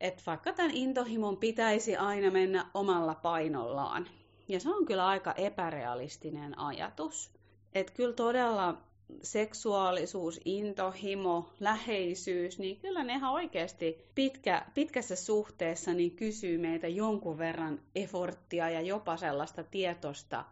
että 0.00 0.22
vaikka 0.26 0.52
tämän 0.52 0.70
intohimon 0.70 1.36
pitäisi 1.36 1.96
aina 1.96 2.30
mennä 2.30 2.66
omalla 2.74 3.14
painollaan. 3.14 4.06
Ja 4.48 4.60
se 4.60 4.70
on 4.74 4.86
kyllä 4.86 5.06
aika 5.06 5.32
epärealistinen 5.32 6.58
ajatus. 6.58 7.32
Että 7.74 7.92
kyllä 7.92 8.14
todella 8.14 8.91
seksuaalisuus, 9.22 10.40
intohimo, 10.44 11.48
läheisyys, 11.60 12.58
niin 12.58 12.76
kyllä 12.76 13.04
ne 13.04 13.12
ihan 13.12 13.32
oikeasti 13.32 14.04
pitkä, 14.14 14.66
pitkässä 14.74 15.16
suhteessa 15.16 15.94
niin 15.94 16.16
kysyy 16.16 16.58
meitä 16.58 16.88
jonkun 16.88 17.38
verran 17.38 17.80
eforttia 17.94 18.70
ja 18.70 18.80
jopa 18.80 19.16
sellaista 19.16 19.64
tietoista 19.64 20.44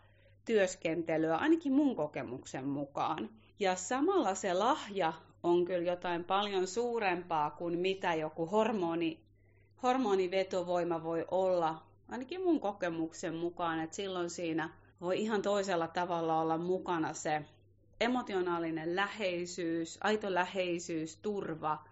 työskentelyä, 0.45 1.37
ainakin 1.37 1.73
mun 1.73 1.97
kokemuksen 1.97 2.69
mukaan. 2.69 3.31
Ja 3.61 3.77
samalla 3.77 4.35
se 4.35 4.55
lahja 4.55 5.13
on 5.43 5.65
kyllä 5.65 5.91
jotain 5.91 6.25
paljon 6.25 6.67
suurempaa 6.67 7.51
kuin 7.51 7.79
mitä 7.79 8.15
joku 8.15 8.47
hormoni, 8.47 9.21
hormonivetovoima 9.83 11.03
voi 11.03 11.25
olla, 11.31 11.83
ainakin 12.09 12.45
mun 12.45 12.61
kokemuksen 12.61 13.35
mukaan, 13.35 13.81
että 13.81 13.97
silloin 13.97 14.31
siinä 14.31 14.71
voi 15.01 15.21
ihan 15.21 15.43
toisella 15.43 15.89
tavalla 15.89 16.41
olla 16.41 16.59
mukana 16.59 17.13
se 17.13 17.45
emotionaalinen 18.01 18.97
läheisyys, 18.97 19.99
aito 20.03 20.35
läheisyys, 20.35 21.17
turva. 21.17 21.85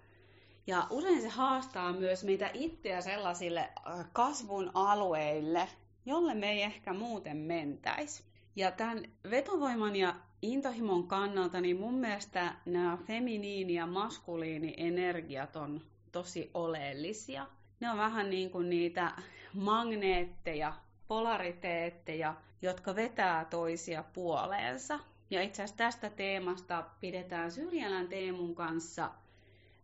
Ja 0.66 0.87
usein 0.90 1.23
se 1.23 1.29
haastaa 1.29 1.92
myös 1.92 2.25
meitä 2.25 2.51
itseä 2.55 3.01
sellaisille 3.01 3.61
äh, 3.61 4.07
kasvun 4.12 4.71
alueille, 4.75 5.68
jolle 6.07 6.35
me 6.35 6.51
ei 6.51 6.62
ehkä 6.62 6.92
muuten 6.92 7.37
mentäisi. 7.37 8.25
Ja 8.57 8.71
tämän 8.71 9.05
vetovoiman 9.31 9.97
ja 9.97 10.14
intohimon 10.42 11.09
kannalta, 11.09 11.61
niin 11.61 11.81
mun 11.81 11.94
mielestä 11.94 12.55
nämä 12.66 12.99
feminiini- 13.07 13.75
ja 13.75 13.87
maskuliinienergiat 13.87 15.57
on 15.57 15.81
tosi 16.12 16.51
oleellisia. 16.55 17.47
Ne 17.81 17.90
on 17.90 17.99
vähän 17.99 18.31
niin 18.31 18.51
kuin 18.51 18.71
niitä 18.71 19.12
magneetteja, 19.55 20.73
polariteetteja, 21.09 22.35
jotka 22.62 22.94
vetää 22.94 23.44
toisia 23.44 24.05
puoleensa. 24.12 24.99
Ja 25.31 25.43
itse 25.43 25.62
asiassa 25.62 25.77
tästä 25.77 26.11
teemasta 26.11 26.85
pidetään 27.01 27.53
Syrjälän 27.53 28.09
Teemun 28.09 28.55
kanssa 28.55 29.11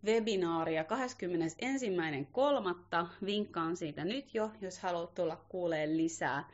webinaaria 0.05 0.83
21.3. 0.83 0.89
Vinkkaan 3.25 3.77
siitä 3.77 4.05
nyt 4.05 4.35
jo, 4.35 4.51
jos 4.61 4.79
haluat 4.79 5.15
tulla 5.15 5.45
kuulee 5.49 5.97
lisää. 5.97 6.49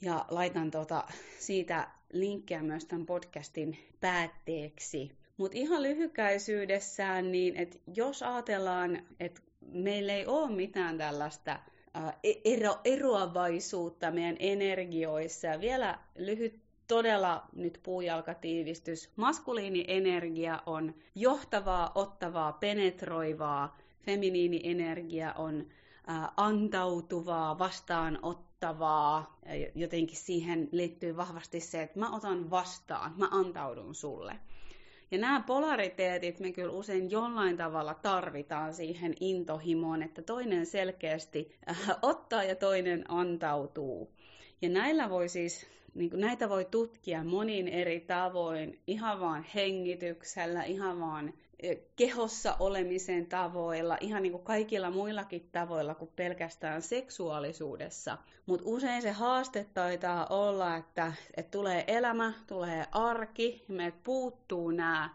Ja 0.00 0.24
laitan 0.28 0.70
tuota, 0.70 1.04
siitä 1.38 1.88
linkkiä 2.12 2.62
myös 2.62 2.84
tämän 2.84 3.06
podcastin 3.06 3.78
päätteeksi. 4.00 5.12
Mutta 5.36 5.58
ihan 5.58 5.82
lyhykäisyydessään, 5.82 7.32
niin 7.32 7.56
että 7.56 7.78
jos 7.94 8.22
ajatellaan, 8.22 9.06
että 9.20 9.40
meillä 9.60 10.12
ei 10.12 10.26
ole 10.26 10.50
mitään 10.50 10.98
tällaista 10.98 11.60
e-, 12.22 12.40
ero, 12.44 12.78
eroavaisuutta 12.84 14.10
meidän 14.10 14.36
energioissa. 14.38 15.46
Ja 15.46 15.60
vielä 15.60 15.98
lyhyt 16.18 16.65
todella 16.88 17.46
nyt 17.52 17.80
puujalkatiivistys. 17.82 19.10
Maskuliinienergia 19.16 20.62
on 20.66 20.94
johtavaa, 21.14 21.92
ottavaa, 21.94 22.52
penetroivaa. 22.52 23.78
Feminiinienergia 24.02 25.32
on 25.32 25.66
ää, 26.06 26.32
antautuvaa, 26.36 27.58
vastaanottavaa. 27.58 29.40
Jotenkin 29.74 30.16
siihen 30.16 30.68
liittyy 30.72 31.16
vahvasti 31.16 31.60
se, 31.60 31.82
että 31.82 31.98
mä 31.98 32.16
otan 32.16 32.50
vastaan, 32.50 33.14
mä 33.16 33.28
antaudun 33.30 33.94
sulle. 33.94 34.36
Ja 35.10 35.18
nämä 35.18 35.42
polariteetit 35.46 36.40
me 36.40 36.52
kyllä 36.52 36.72
usein 36.72 37.10
jollain 37.10 37.56
tavalla 37.56 37.94
tarvitaan 37.94 38.74
siihen 38.74 39.14
intohimoon, 39.20 40.02
että 40.02 40.22
toinen 40.22 40.66
selkeästi 40.66 41.58
äh, 41.70 41.76
ottaa 42.02 42.42
ja 42.44 42.54
toinen 42.54 43.04
antautuu. 43.08 44.12
Ja 44.62 44.68
näillä 44.68 45.10
voi 45.10 45.28
siis 45.28 45.66
niin 45.94 46.10
kuin 46.10 46.20
näitä 46.20 46.48
voi 46.48 46.64
tutkia 46.64 47.24
monin 47.24 47.68
eri 47.68 48.00
tavoin, 48.00 48.78
ihan 48.86 49.20
vaan 49.20 49.46
hengityksellä, 49.54 50.62
ihan 50.62 51.00
vaan 51.00 51.34
kehossa 51.96 52.56
olemisen 52.60 53.26
tavoilla, 53.26 53.98
ihan 54.00 54.22
niin 54.22 54.32
kuin 54.32 54.44
kaikilla 54.44 54.90
muillakin 54.90 55.48
tavoilla 55.52 55.94
kuin 55.94 56.10
pelkästään 56.16 56.82
seksuaalisuudessa. 56.82 58.18
Mutta 58.46 58.66
usein 58.68 59.02
se 59.02 59.10
haaste 59.10 59.66
taitaa 59.74 60.26
olla, 60.26 60.76
että, 60.76 61.12
että 61.36 61.50
tulee 61.50 61.84
elämä, 61.86 62.32
tulee 62.46 62.84
arki, 62.92 63.64
meiltä 63.68 63.98
puuttuu 64.04 64.70
nämä 64.70 65.10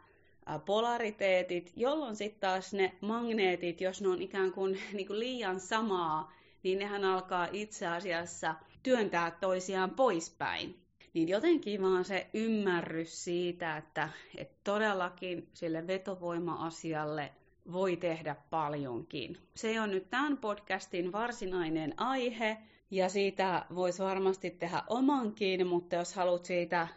polariteetit, 0.66 1.74
jolloin 1.76 2.16
sitten 2.16 2.40
taas 2.40 2.74
ne 2.74 2.96
magneetit, 3.02 3.82
jos 3.82 4.02
ne 4.02 4.08
on 4.08 4.22
ikään 4.22 4.52
kuin, 4.52 4.80
niin 4.94 5.08
kuin 5.08 5.20
liian 5.20 5.60
samaa, 5.60 6.34
niin 6.64 6.80
nehän 6.80 7.06
alkaa 7.06 7.48
itse 7.52 7.88
asiassa 7.88 8.56
työntää 8.84 9.32
toisiaan 9.32 9.90
poispäin 9.90 10.82
niin 11.14 11.30
jotenkin 11.30 11.82
vaan 11.82 12.06
se 12.06 12.28
ymmärrys 12.34 13.24
siitä, 13.24 13.78
että, 13.78 14.10
että 14.38 14.56
todellakin 14.64 15.48
sille 15.54 15.88
vetovoima-asialle 15.88 17.32
voi 17.72 17.98
tehdä 17.98 18.36
paljonkin. 18.50 19.38
Se 19.56 19.82
on 19.82 19.92
nyt 19.92 20.10
tämän 20.10 20.38
podcastin 20.38 21.12
varsinainen 21.12 21.94
aihe, 21.98 22.58
ja 22.92 23.10
siitä 23.10 23.66
voisi 23.76 24.04
varmasti 24.04 24.50
tehdä 24.50 24.84
omankin, 24.88 25.68
mutta 25.68 25.96
jos 25.96 26.16
haluat 26.16 26.46
siitä 26.46 26.88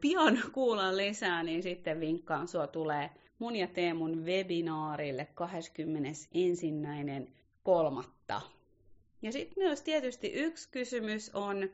pian 0.00 0.38
kuulla 0.52 0.96
lisää, 0.96 1.42
niin 1.42 1.62
sitten 1.62 2.00
vinkkaan 2.00 2.48
sua 2.48 2.66
tulee 2.66 3.10
mun 3.38 3.56
ja 3.56 3.66
Teemun 3.66 4.24
webinaarille 4.24 5.28
21.3. 5.34 5.40
Ja 9.24 9.32
sitten 9.32 9.64
myös 9.64 9.82
tietysti 9.82 10.32
yksi 10.32 10.68
kysymys 10.70 11.30
on, 11.34 11.70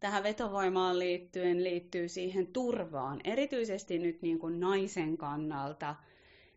tähän 0.00 0.22
vetovoimaan 0.22 0.98
liittyen 0.98 1.64
liittyy 1.64 2.08
siihen 2.08 2.46
turvaan, 2.46 3.20
erityisesti 3.24 3.98
nyt 3.98 4.22
niin 4.22 4.38
kuin 4.38 4.60
naisen 4.60 5.16
kannalta, 5.16 5.94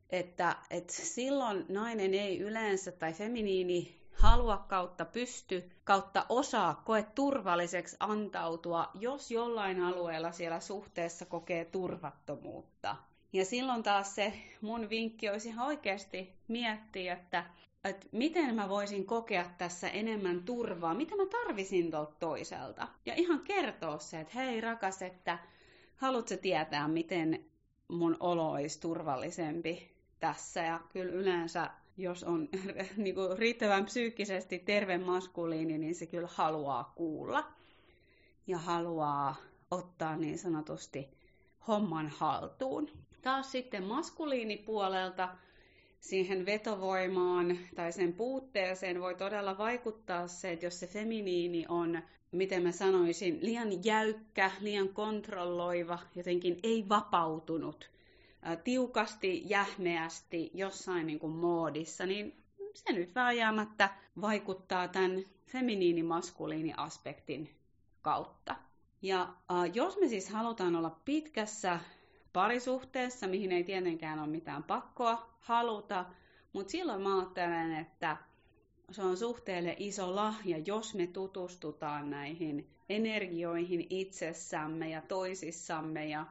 että, 0.09 0.55
että 0.69 0.93
silloin 0.93 1.65
nainen 1.69 2.13
ei 2.13 2.39
yleensä 2.39 2.91
tai 2.91 3.13
feminiini 3.13 3.99
halua 4.13 4.57
kautta 4.57 5.05
pysty 5.05 5.71
kautta 5.83 6.25
osaa 6.29 6.81
koe 6.85 7.05
turvalliseksi 7.15 7.97
antautua, 7.99 8.91
jos 8.99 9.31
jollain 9.31 9.81
alueella 9.81 10.31
siellä 10.31 10.59
suhteessa 10.59 11.25
kokee 11.25 11.65
turvattomuutta. 11.65 12.95
Ja 13.33 13.45
silloin 13.45 13.83
taas 13.83 14.15
se 14.15 14.33
mun 14.61 14.89
vinkki 14.89 15.29
olisi 15.29 15.49
ihan 15.49 15.67
oikeasti 15.67 16.33
miettiä, 16.47 17.13
että 17.13 17.45
että 17.83 18.07
miten 18.11 18.55
mä 18.55 18.69
voisin 18.69 19.05
kokea 19.05 19.45
tässä 19.57 19.89
enemmän 19.89 20.43
turvaa, 20.43 20.93
mitä 20.93 21.15
mä 21.15 21.25
tarvisin 21.25 21.91
tuolta 21.91 22.15
toiselta. 22.19 22.87
Ja 23.05 23.13
ihan 23.15 23.39
kertoa 23.39 23.99
se, 23.99 24.19
että 24.19 24.33
hei 24.39 24.61
rakas, 24.61 25.01
että 25.01 25.39
haluatko 25.95 26.35
tietää, 26.41 26.87
miten 26.87 27.45
mun 27.87 28.17
olo 28.19 28.51
olisi 28.51 28.79
turvallisempi 28.79 29.91
tässä. 30.19 30.61
Ja 30.63 30.79
kyllä 30.93 31.13
yleensä, 31.13 31.69
jos 31.97 32.23
on 32.23 32.49
niin 32.97 33.15
kuin 33.15 33.37
riittävän 33.37 33.85
psyykkisesti 33.85 34.59
terve 34.59 34.97
maskuliini, 34.97 35.77
niin 35.77 35.95
se 35.95 36.05
kyllä 36.05 36.29
haluaa 36.31 36.93
kuulla. 36.95 37.51
Ja 38.47 38.57
haluaa 38.57 39.35
ottaa 39.71 40.15
niin 40.15 40.37
sanotusti 40.37 41.09
homman 41.67 42.07
haltuun. 42.09 42.89
Taas 43.21 43.51
sitten 43.51 43.83
maskuliinipuolelta 43.83 45.29
siihen 45.99 46.45
vetovoimaan 46.45 47.57
tai 47.75 47.91
sen 47.91 48.13
puutteeseen 48.13 49.01
voi 49.01 49.15
todella 49.15 49.57
vaikuttaa 49.57 50.27
se, 50.27 50.51
että 50.51 50.65
jos 50.65 50.79
se 50.79 50.87
feminiini 50.87 51.65
on, 51.69 52.01
miten 52.31 52.63
mä 52.63 52.71
sanoisin, 52.71 53.39
liian 53.41 53.85
jäykkä, 53.85 54.51
liian 54.59 54.89
kontrolloiva, 54.89 55.99
jotenkin 56.15 56.59
ei 56.63 56.85
vapautunut, 56.89 57.89
tiukasti, 58.63 59.41
jähmeästi 59.45 60.51
jossain 60.53 61.07
niin 61.07 61.19
kuin 61.19 61.33
moodissa, 61.33 62.05
niin 62.05 62.43
se 62.73 62.93
nyt 62.93 63.15
vääjäämättä 63.15 63.89
vaikuttaa 64.21 64.87
tämän 64.87 65.23
feminiini-maskuliini-aspektin 65.45 67.49
kautta. 68.01 68.55
Ja 69.01 69.21
äh, 69.21 69.71
jos 69.73 69.99
me 69.99 70.07
siis 70.07 70.29
halutaan 70.29 70.75
olla 70.75 70.99
pitkässä 71.05 71.79
parisuhteessa, 72.33 73.27
mihin 73.27 73.51
ei 73.51 73.63
tietenkään 73.63 74.19
ole 74.19 74.27
mitään 74.27 74.63
pakkoa 74.63 75.29
haluta, 75.39 76.05
mutta 76.53 76.71
silloin 76.71 77.01
mä 77.01 77.17
ajattelen, 77.19 77.75
että 77.75 78.17
se 78.91 79.01
on 79.01 79.17
suhteelle 79.17 79.75
iso 79.79 80.15
lahja, 80.15 80.57
jos 80.57 80.95
me 80.95 81.07
tutustutaan 81.07 82.09
näihin 82.09 82.69
energioihin 82.89 83.87
itsessämme 83.89 84.89
ja 84.89 85.01
toisissamme. 85.01 86.07
Ja 86.07 86.25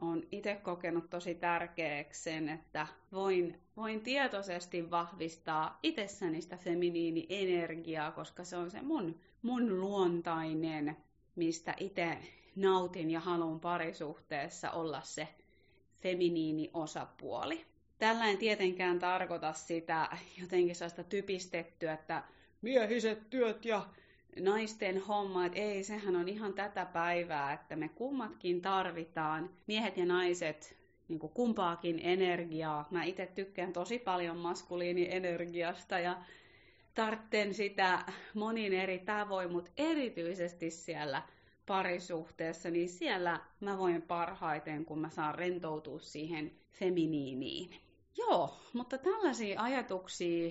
on 0.00 0.22
itse 0.32 0.54
kokenut 0.54 1.10
tosi 1.10 1.34
tärkeäksi 1.34 2.22
sen, 2.22 2.48
että 2.48 2.86
voin, 3.12 3.60
voin 3.76 4.00
tietoisesti 4.00 4.90
vahvistaa 4.90 5.78
itsessäni 5.82 6.40
sitä 6.42 6.56
feminiini-energiaa, 6.56 8.12
koska 8.12 8.44
se 8.44 8.56
on 8.56 8.70
se 8.70 8.82
mun, 8.82 9.20
mun 9.42 9.80
luontainen, 9.80 10.96
mistä 11.36 11.74
itse 11.80 12.18
nautin 12.56 13.10
ja 13.10 13.20
haluan 13.20 13.60
parisuhteessa 13.60 14.70
olla 14.70 15.00
se 15.00 15.28
feminiini 16.00 16.70
osapuoli. 16.74 17.64
Tällä 17.98 18.26
en 18.26 18.38
tietenkään 18.38 18.98
tarkoita 18.98 19.52
sitä 19.52 20.08
jotenkin 20.40 20.74
sellaista 20.74 21.04
typistettyä, 21.04 21.92
että 21.92 22.22
miehiset 22.62 23.30
työt 23.30 23.64
ja 23.64 23.86
naisten 24.40 24.98
hommat, 24.98 25.52
ei, 25.54 25.84
sehän 25.84 26.16
on 26.16 26.28
ihan 26.28 26.52
tätä 26.54 26.84
päivää, 26.84 27.52
että 27.52 27.76
me 27.76 27.88
kummatkin 27.88 28.60
tarvitaan, 28.60 29.50
miehet 29.66 29.96
ja 29.96 30.06
naiset, 30.06 30.76
niin 31.08 31.18
kuin 31.18 31.32
kumpaakin 31.32 32.00
energiaa. 32.02 32.88
Mä 32.90 33.04
itse 33.04 33.26
tykkään 33.26 33.72
tosi 33.72 33.98
paljon 33.98 34.36
maskuliinienergiasta 34.36 35.98
ja 35.98 36.16
tartten 36.94 37.54
sitä 37.54 38.04
monin 38.34 38.72
eri 38.72 38.98
tavoin, 38.98 39.52
mutta 39.52 39.70
erityisesti 39.76 40.70
siellä 40.70 41.22
parisuhteessa, 41.70 42.70
niin 42.70 42.88
siellä 42.88 43.40
mä 43.60 43.78
voin 43.78 44.02
parhaiten, 44.02 44.84
kun 44.84 44.98
mä 44.98 45.10
saan 45.10 45.34
rentoutua 45.34 45.98
siihen 45.98 46.52
feminiiniin. 46.70 47.70
Joo, 48.16 48.56
mutta 48.72 48.98
tällaisia 48.98 49.62
ajatuksia 49.62 50.50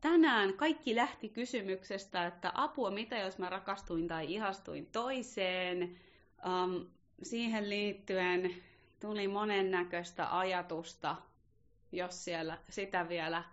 tänään 0.00 0.54
kaikki 0.54 0.96
lähti 0.96 1.28
kysymyksestä, 1.28 2.26
että 2.26 2.52
apua, 2.54 2.90
mitä 2.90 3.18
jos 3.18 3.38
mä 3.38 3.50
rakastuin 3.50 4.08
tai 4.08 4.34
ihastuin 4.34 4.86
toiseen. 4.86 5.96
Um, 6.46 6.86
siihen 7.22 7.70
liittyen 7.70 8.54
tuli 9.00 9.28
monennäköistä 9.28 10.38
ajatusta, 10.38 11.16
jos 11.92 12.24
siellä 12.24 12.58
sitä 12.68 13.08
vielä 13.08 13.44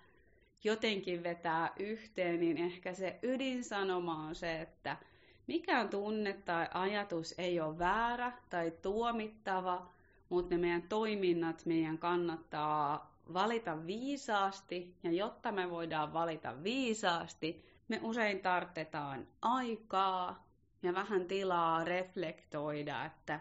jotenkin 0.64 1.24
vetää 1.24 1.74
yhteen, 1.80 2.40
niin 2.40 2.58
ehkä 2.58 2.94
se 2.94 3.20
ydinsanoma 3.24 4.28
on 4.28 4.36
se, 4.36 4.62
että 4.62 4.98
Mikään 5.48 5.90
tunne 5.90 6.34
tai 6.34 6.68
ajatus 6.74 7.36
ei 7.38 7.60
ole 7.60 7.80
väärä 7.80 8.32
tai 8.50 8.72
tuomittava, 8.82 9.90
mutta 10.30 10.56
ne 10.56 10.62
meidän 10.62 10.82
toiminnat 10.82 11.66
meidän 11.66 11.98
kannattaa 11.98 13.14
valita 13.34 13.86
viisaasti, 13.86 14.96
ja 15.04 15.12
jotta 15.12 15.52
me 15.52 15.70
voidaan 15.70 16.14
valita 16.14 16.64
viisaasti, 16.64 17.66
me 17.88 18.00
usein 18.04 18.40
tartetaan 18.40 19.28
aikaa 19.42 20.48
ja 20.84 20.94
vähän 20.94 21.26
tilaa 21.26 21.84
reflektoida, 21.84 23.06
että 23.06 23.40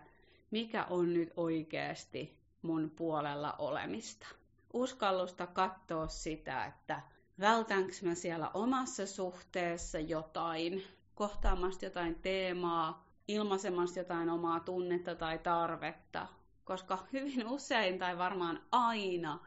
mikä 0.51 0.85
on 0.85 1.15
nyt 1.15 1.33
oikeasti 1.37 2.37
mun 2.63 2.91
puolella 2.97 3.55
olemista. 3.59 4.27
Uskallusta 4.73 5.47
katsoa 5.47 6.07
sitä, 6.07 6.65
että 6.65 7.03
vältänkö 7.41 7.93
mä 8.03 8.15
siellä 8.15 8.51
omassa 8.55 9.07
suhteessa 9.07 9.99
jotain, 9.99 10.83
kohtaamasta 11.17 11.85
jotain 11.85 12.15
teemaa, 12.15 13.07
ilmaisemasta 13.29 13.99
jotain 13.99 14.31
omaa 14.31 14.61
tunnetta 14.61 15.15
tai 15.15 15.39
tarvetta, 15.39 16.27
koska 16.65 16.99
hyvin 17.13 17.49
usein 17.49 17.99
tai 17.99 18.19
varmaan 18.19 18.63
aina 18.73 19.39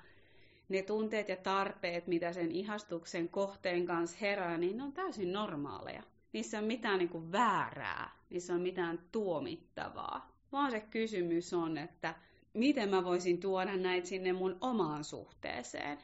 ne 0.69 0.81
tunteet 0.81 1.29
ja 1.29 1.35
tarpeet, 1.35 2.07
mitä 2.07 2.33
sen 2.33 2.51
ihastuksen 2.51 3.29
kohteen 3.29 3.85
kanssa 3.85 4.17
herää, 4.21 4.57
niin 4.57 4.77
ne 4.77 4.83
on 4.83 4.93
täysin 4.93 5.33
normaaleja. 5.33 6.03
Niissä 6.33 6.57
on 6.57 6.63
mitään 6.63 6.99
niin 6.99 7.09
kuin 7.09 7.31
väärää, 7.31 8.11
niissä 8.29 8.53
on 8.53 8.61
mitään 8.61 8.99
tuomittavaa. 9.11 10.31
Vaan 10.51 10.71
se 10.71 10.79
kysymys 10.79 11.53
on, 11.53 11.77
että 11.77 12.15
miten 12.53 12.89
mä 12.89 13.03
voisin 13.03 13.39
tuoda 13.39 13.77
näitä 13.77 14.07
sinne 14.07 14.33
mun 14.33 14.57
omaan 14.61 15.03
suhteeseen. 15.03 15.97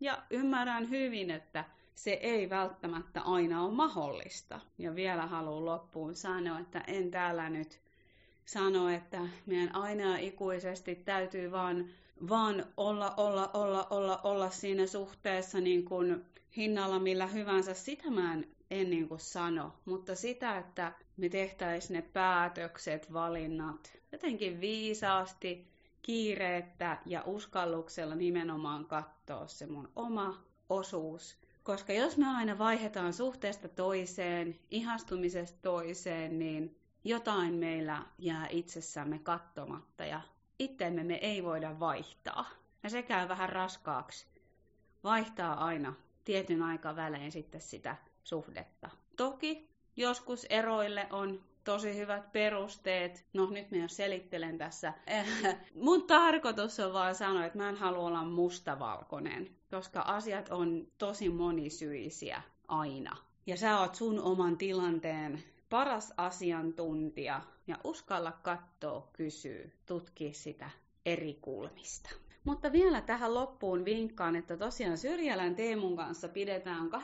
Ja 0.00 0.22
ymmärrän 0.30 0.90
hyvin, 0.90 1.30
että 1.30 1.64
se 1.96 2.10
ei 2.10 2.50
välttämättä 2.50 3.20
aina 3.20 3.64
ole 3.64 3.72
mahdollista. 3.72 4.60
Ja 4.78 4.94
vielä 4.94 5.26
haluan 5.26 5.64
loppuun 5.64 6.14
sanoa, 6.14 6.58
että 6.58 6.80
en 6.86 7.10
täällä 7.10 7.50
nyt 7.50 7.80
sano, 8.44 8.88
että 8.88 9.20
meidän 9.46 9.74
aina 9.74 10.18
ikuisesti 10.18 10.94
täytyy 10.94 11.52
vaan, 11.52 11.86
vaan 12.28 12.66
olla, 12.76 13.14
olla, 13.16 13.50
olla, 13.54 13.86
olla, 13.90 14.20
olla 14.22 14.50
siinä 14.50 14.86
suhteessa 14.86 15.60
niin 15.60 15.84
kuin 15.84 16.24
hinnalla 16.56 16.98
millä 16.98 17.26
hyvänsä. 17.26 17.74
Sitä 17.74 18.10
mä 18.10 18.32
en, 18.32 18.48
en 18.70 18.90
niin 18.90 19.08
kuin 19.08 19.20
sano, 19.20 19.72
mutta 19.84 20.14
sitä, 20.14 20.58
että 20.58 20.92
me 21.16 21.28
tehtäisiin 21.28 21.94
ne 21.94 22.02
päätökset, 22.02 23.12
valinnat 23.12 23.98
jotenkin 24.12 24.60
viisaasti, 24.60 25.66
kiireettä 26.02 26.98
ja 27.06 27.22
uskalluksella 27.26 28.14
nimenomaan 28.14 28.84
katsoa 28.84 29.46
se 29.46 29.66
mun 29.66 29.88
oma 29.96 30.44
osuus. 30.68 31.45
Koska 31.66 31.92
jos 31.92 32.16
me 32.16 32.36
aina 32.36 32.58
vaihdetaan 32.58 33.12
suhteesta 33.12 33.68
toiseen, 33.68 34.58
ihastumisesta 34.70 35.58
toiseen, 35.62 36.38
niin 36.38 36.76
jotain 37.04 37.54
meillä 37.54 38.02
jää 38.18 38.46
itsessämme 38.50 39.18
kattomatta 39.18 40.04
ja 40.04 40.20
itteemme 40.58 41.04
me 41.04 41.14
ei 41.14 41.44
voida 41.44 41.80
vaihtaa. 41.80 42.50
Ja 42.82 42.90
se 42.90 43.02
käy 43.02 43.28
vähän 43.28 43.48
raskaaksi. 43.48 44.26
Vaihtaa 45.04 45.64
aina 45.64 45.94
tietyn 46.24 46.62
aikavälein 46.62 47.32
sitten 47.32 47.60
sitä 47.60 47.96
suhdetta. 48.24 48.90
Toki 49.16 49.68
joskus 49.96 50.44
eroille 50.44 51.06
on 51.10 51.44
tosi 51.66 51.96
hyvät 51.96 52.32
perusteet. 52.32 53.26
No 53.32 53.46
nyt 53.50 53.70
minä 53.70 53.88
selittelen 53.88 54.58
tässä. 54.58 54.92
Mun 55.74 56.06
tarkoitus 56.06 56.80
on 56.80 56.92
vaan 56.92 57.14
sanoa, 57.14 57.44
että 57.44 57.58
mä 57.58 57.68
en 57.68 57.76
halua 57.76 58.06
olla 58.06 58.24
mustavalkoinen, 58.24 59.50
koska 59.70 60.00
asiat 60.00 60.48
on 60.48 60.86
tosi 60.98 61.28
monisyisiä 61.28 62.42
aina. 62.68 63.16
Ja 63.46 63.56
sä 63.56 63.80
oot 63.80 63.94
sun 63.94 64.20
oman 64.20 64.58
tilanteen 64.58 65.42
paras 65.70 66.14
asiantuntija 66.16 67.42
ja 67.66 67.76
uskalla 67.84 68.32
katsoa, 68.32 69.08
kysyä, 69.12 69.68
tutkia 69.86 70.32
sitä 70.32 70.70
eri 71.06 71.38
kulmista. 71.40 72.10
Mutta 72.46 72.72
vielä 72.72 73.00
tähän 73.00 73.34
loppuun 73.34 73.84
vinkkaan, 73.84 74.36
että 74.36 74.56
tosiaan 74.56 74.98
Syrjälän 74.98 75.54
Teemun 75.54 75.96
kanssa 75.96 76.28
pidetään 76.28 76.90
21.3. 76.90 76.98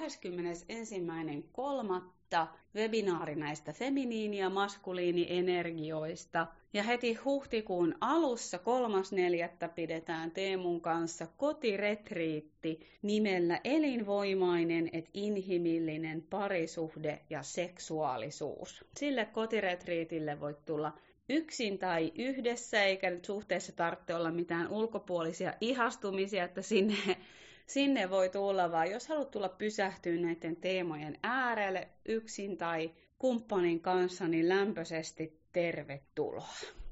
webinaari 2.74 3.34
näistä 3.34 3.72
feminiini- 3.72 4.38
ja 4.38 4.50
maskuliinienergioista. 4.50 6.46
Ja 6.72 6.82
heti 6.82 7.14
huhtikuun 7.14 7.94
alussa 8.00 8.58
3.4. 8.58 9.68
pidetään 9.68 10.30
Teemun 10.30 10.80
kanssa 10.80 11.26
kotiretriitti 11.36 12.80
nimellä 13.02 13.60
Elinvoimainen 13.64 14.90
et 14.92 15.10
inhimillinen 15.14 16.22
parisuhde 16.30 17.20
ja 17.30 17.42
seksuaalisuus. 17.42 18.84
Sille 18.96 19.24
kotiretriitille 19.24 20.40
voit 20.40 20.64
tulla 20.64 20.92
yksin 21.32 21.78
tai 21.78 22.12
yhdessä, 22.18 22.82
eikä 22.82 23.10
nyt 23.10 23.24
suhteessa 23.24 23.72
tarvitse 23.72 24.14
olla 24.14 24.30
mitään 24.30 24.68
ulkopuolisia 24.68 25.54
ihastumisia, 25.60 26.44
että 26.44 26.62
sinne, 26.62 26.96
sinne 27.66 28.10
voi 28.10 28.28
tulla, 28.28 28.72
vaan 28.72 28.90
jos 28.90 29.08
haluat 29.08 29.30
tulla 29.30 29.48
pysähtyä 29.48 30.16
näiden 30.16 30.56
teemojen 30.56 31.18
äärelle 31.22 31.88
yksin 32.04 32.58
tai 32.58 32.90
kumppanin 33.18 33.80
kanssa, 33.80 34.28
niin 34.28 34.48
lämpöisesti 34.48 35.40
tervetuloa. 35.52 36.54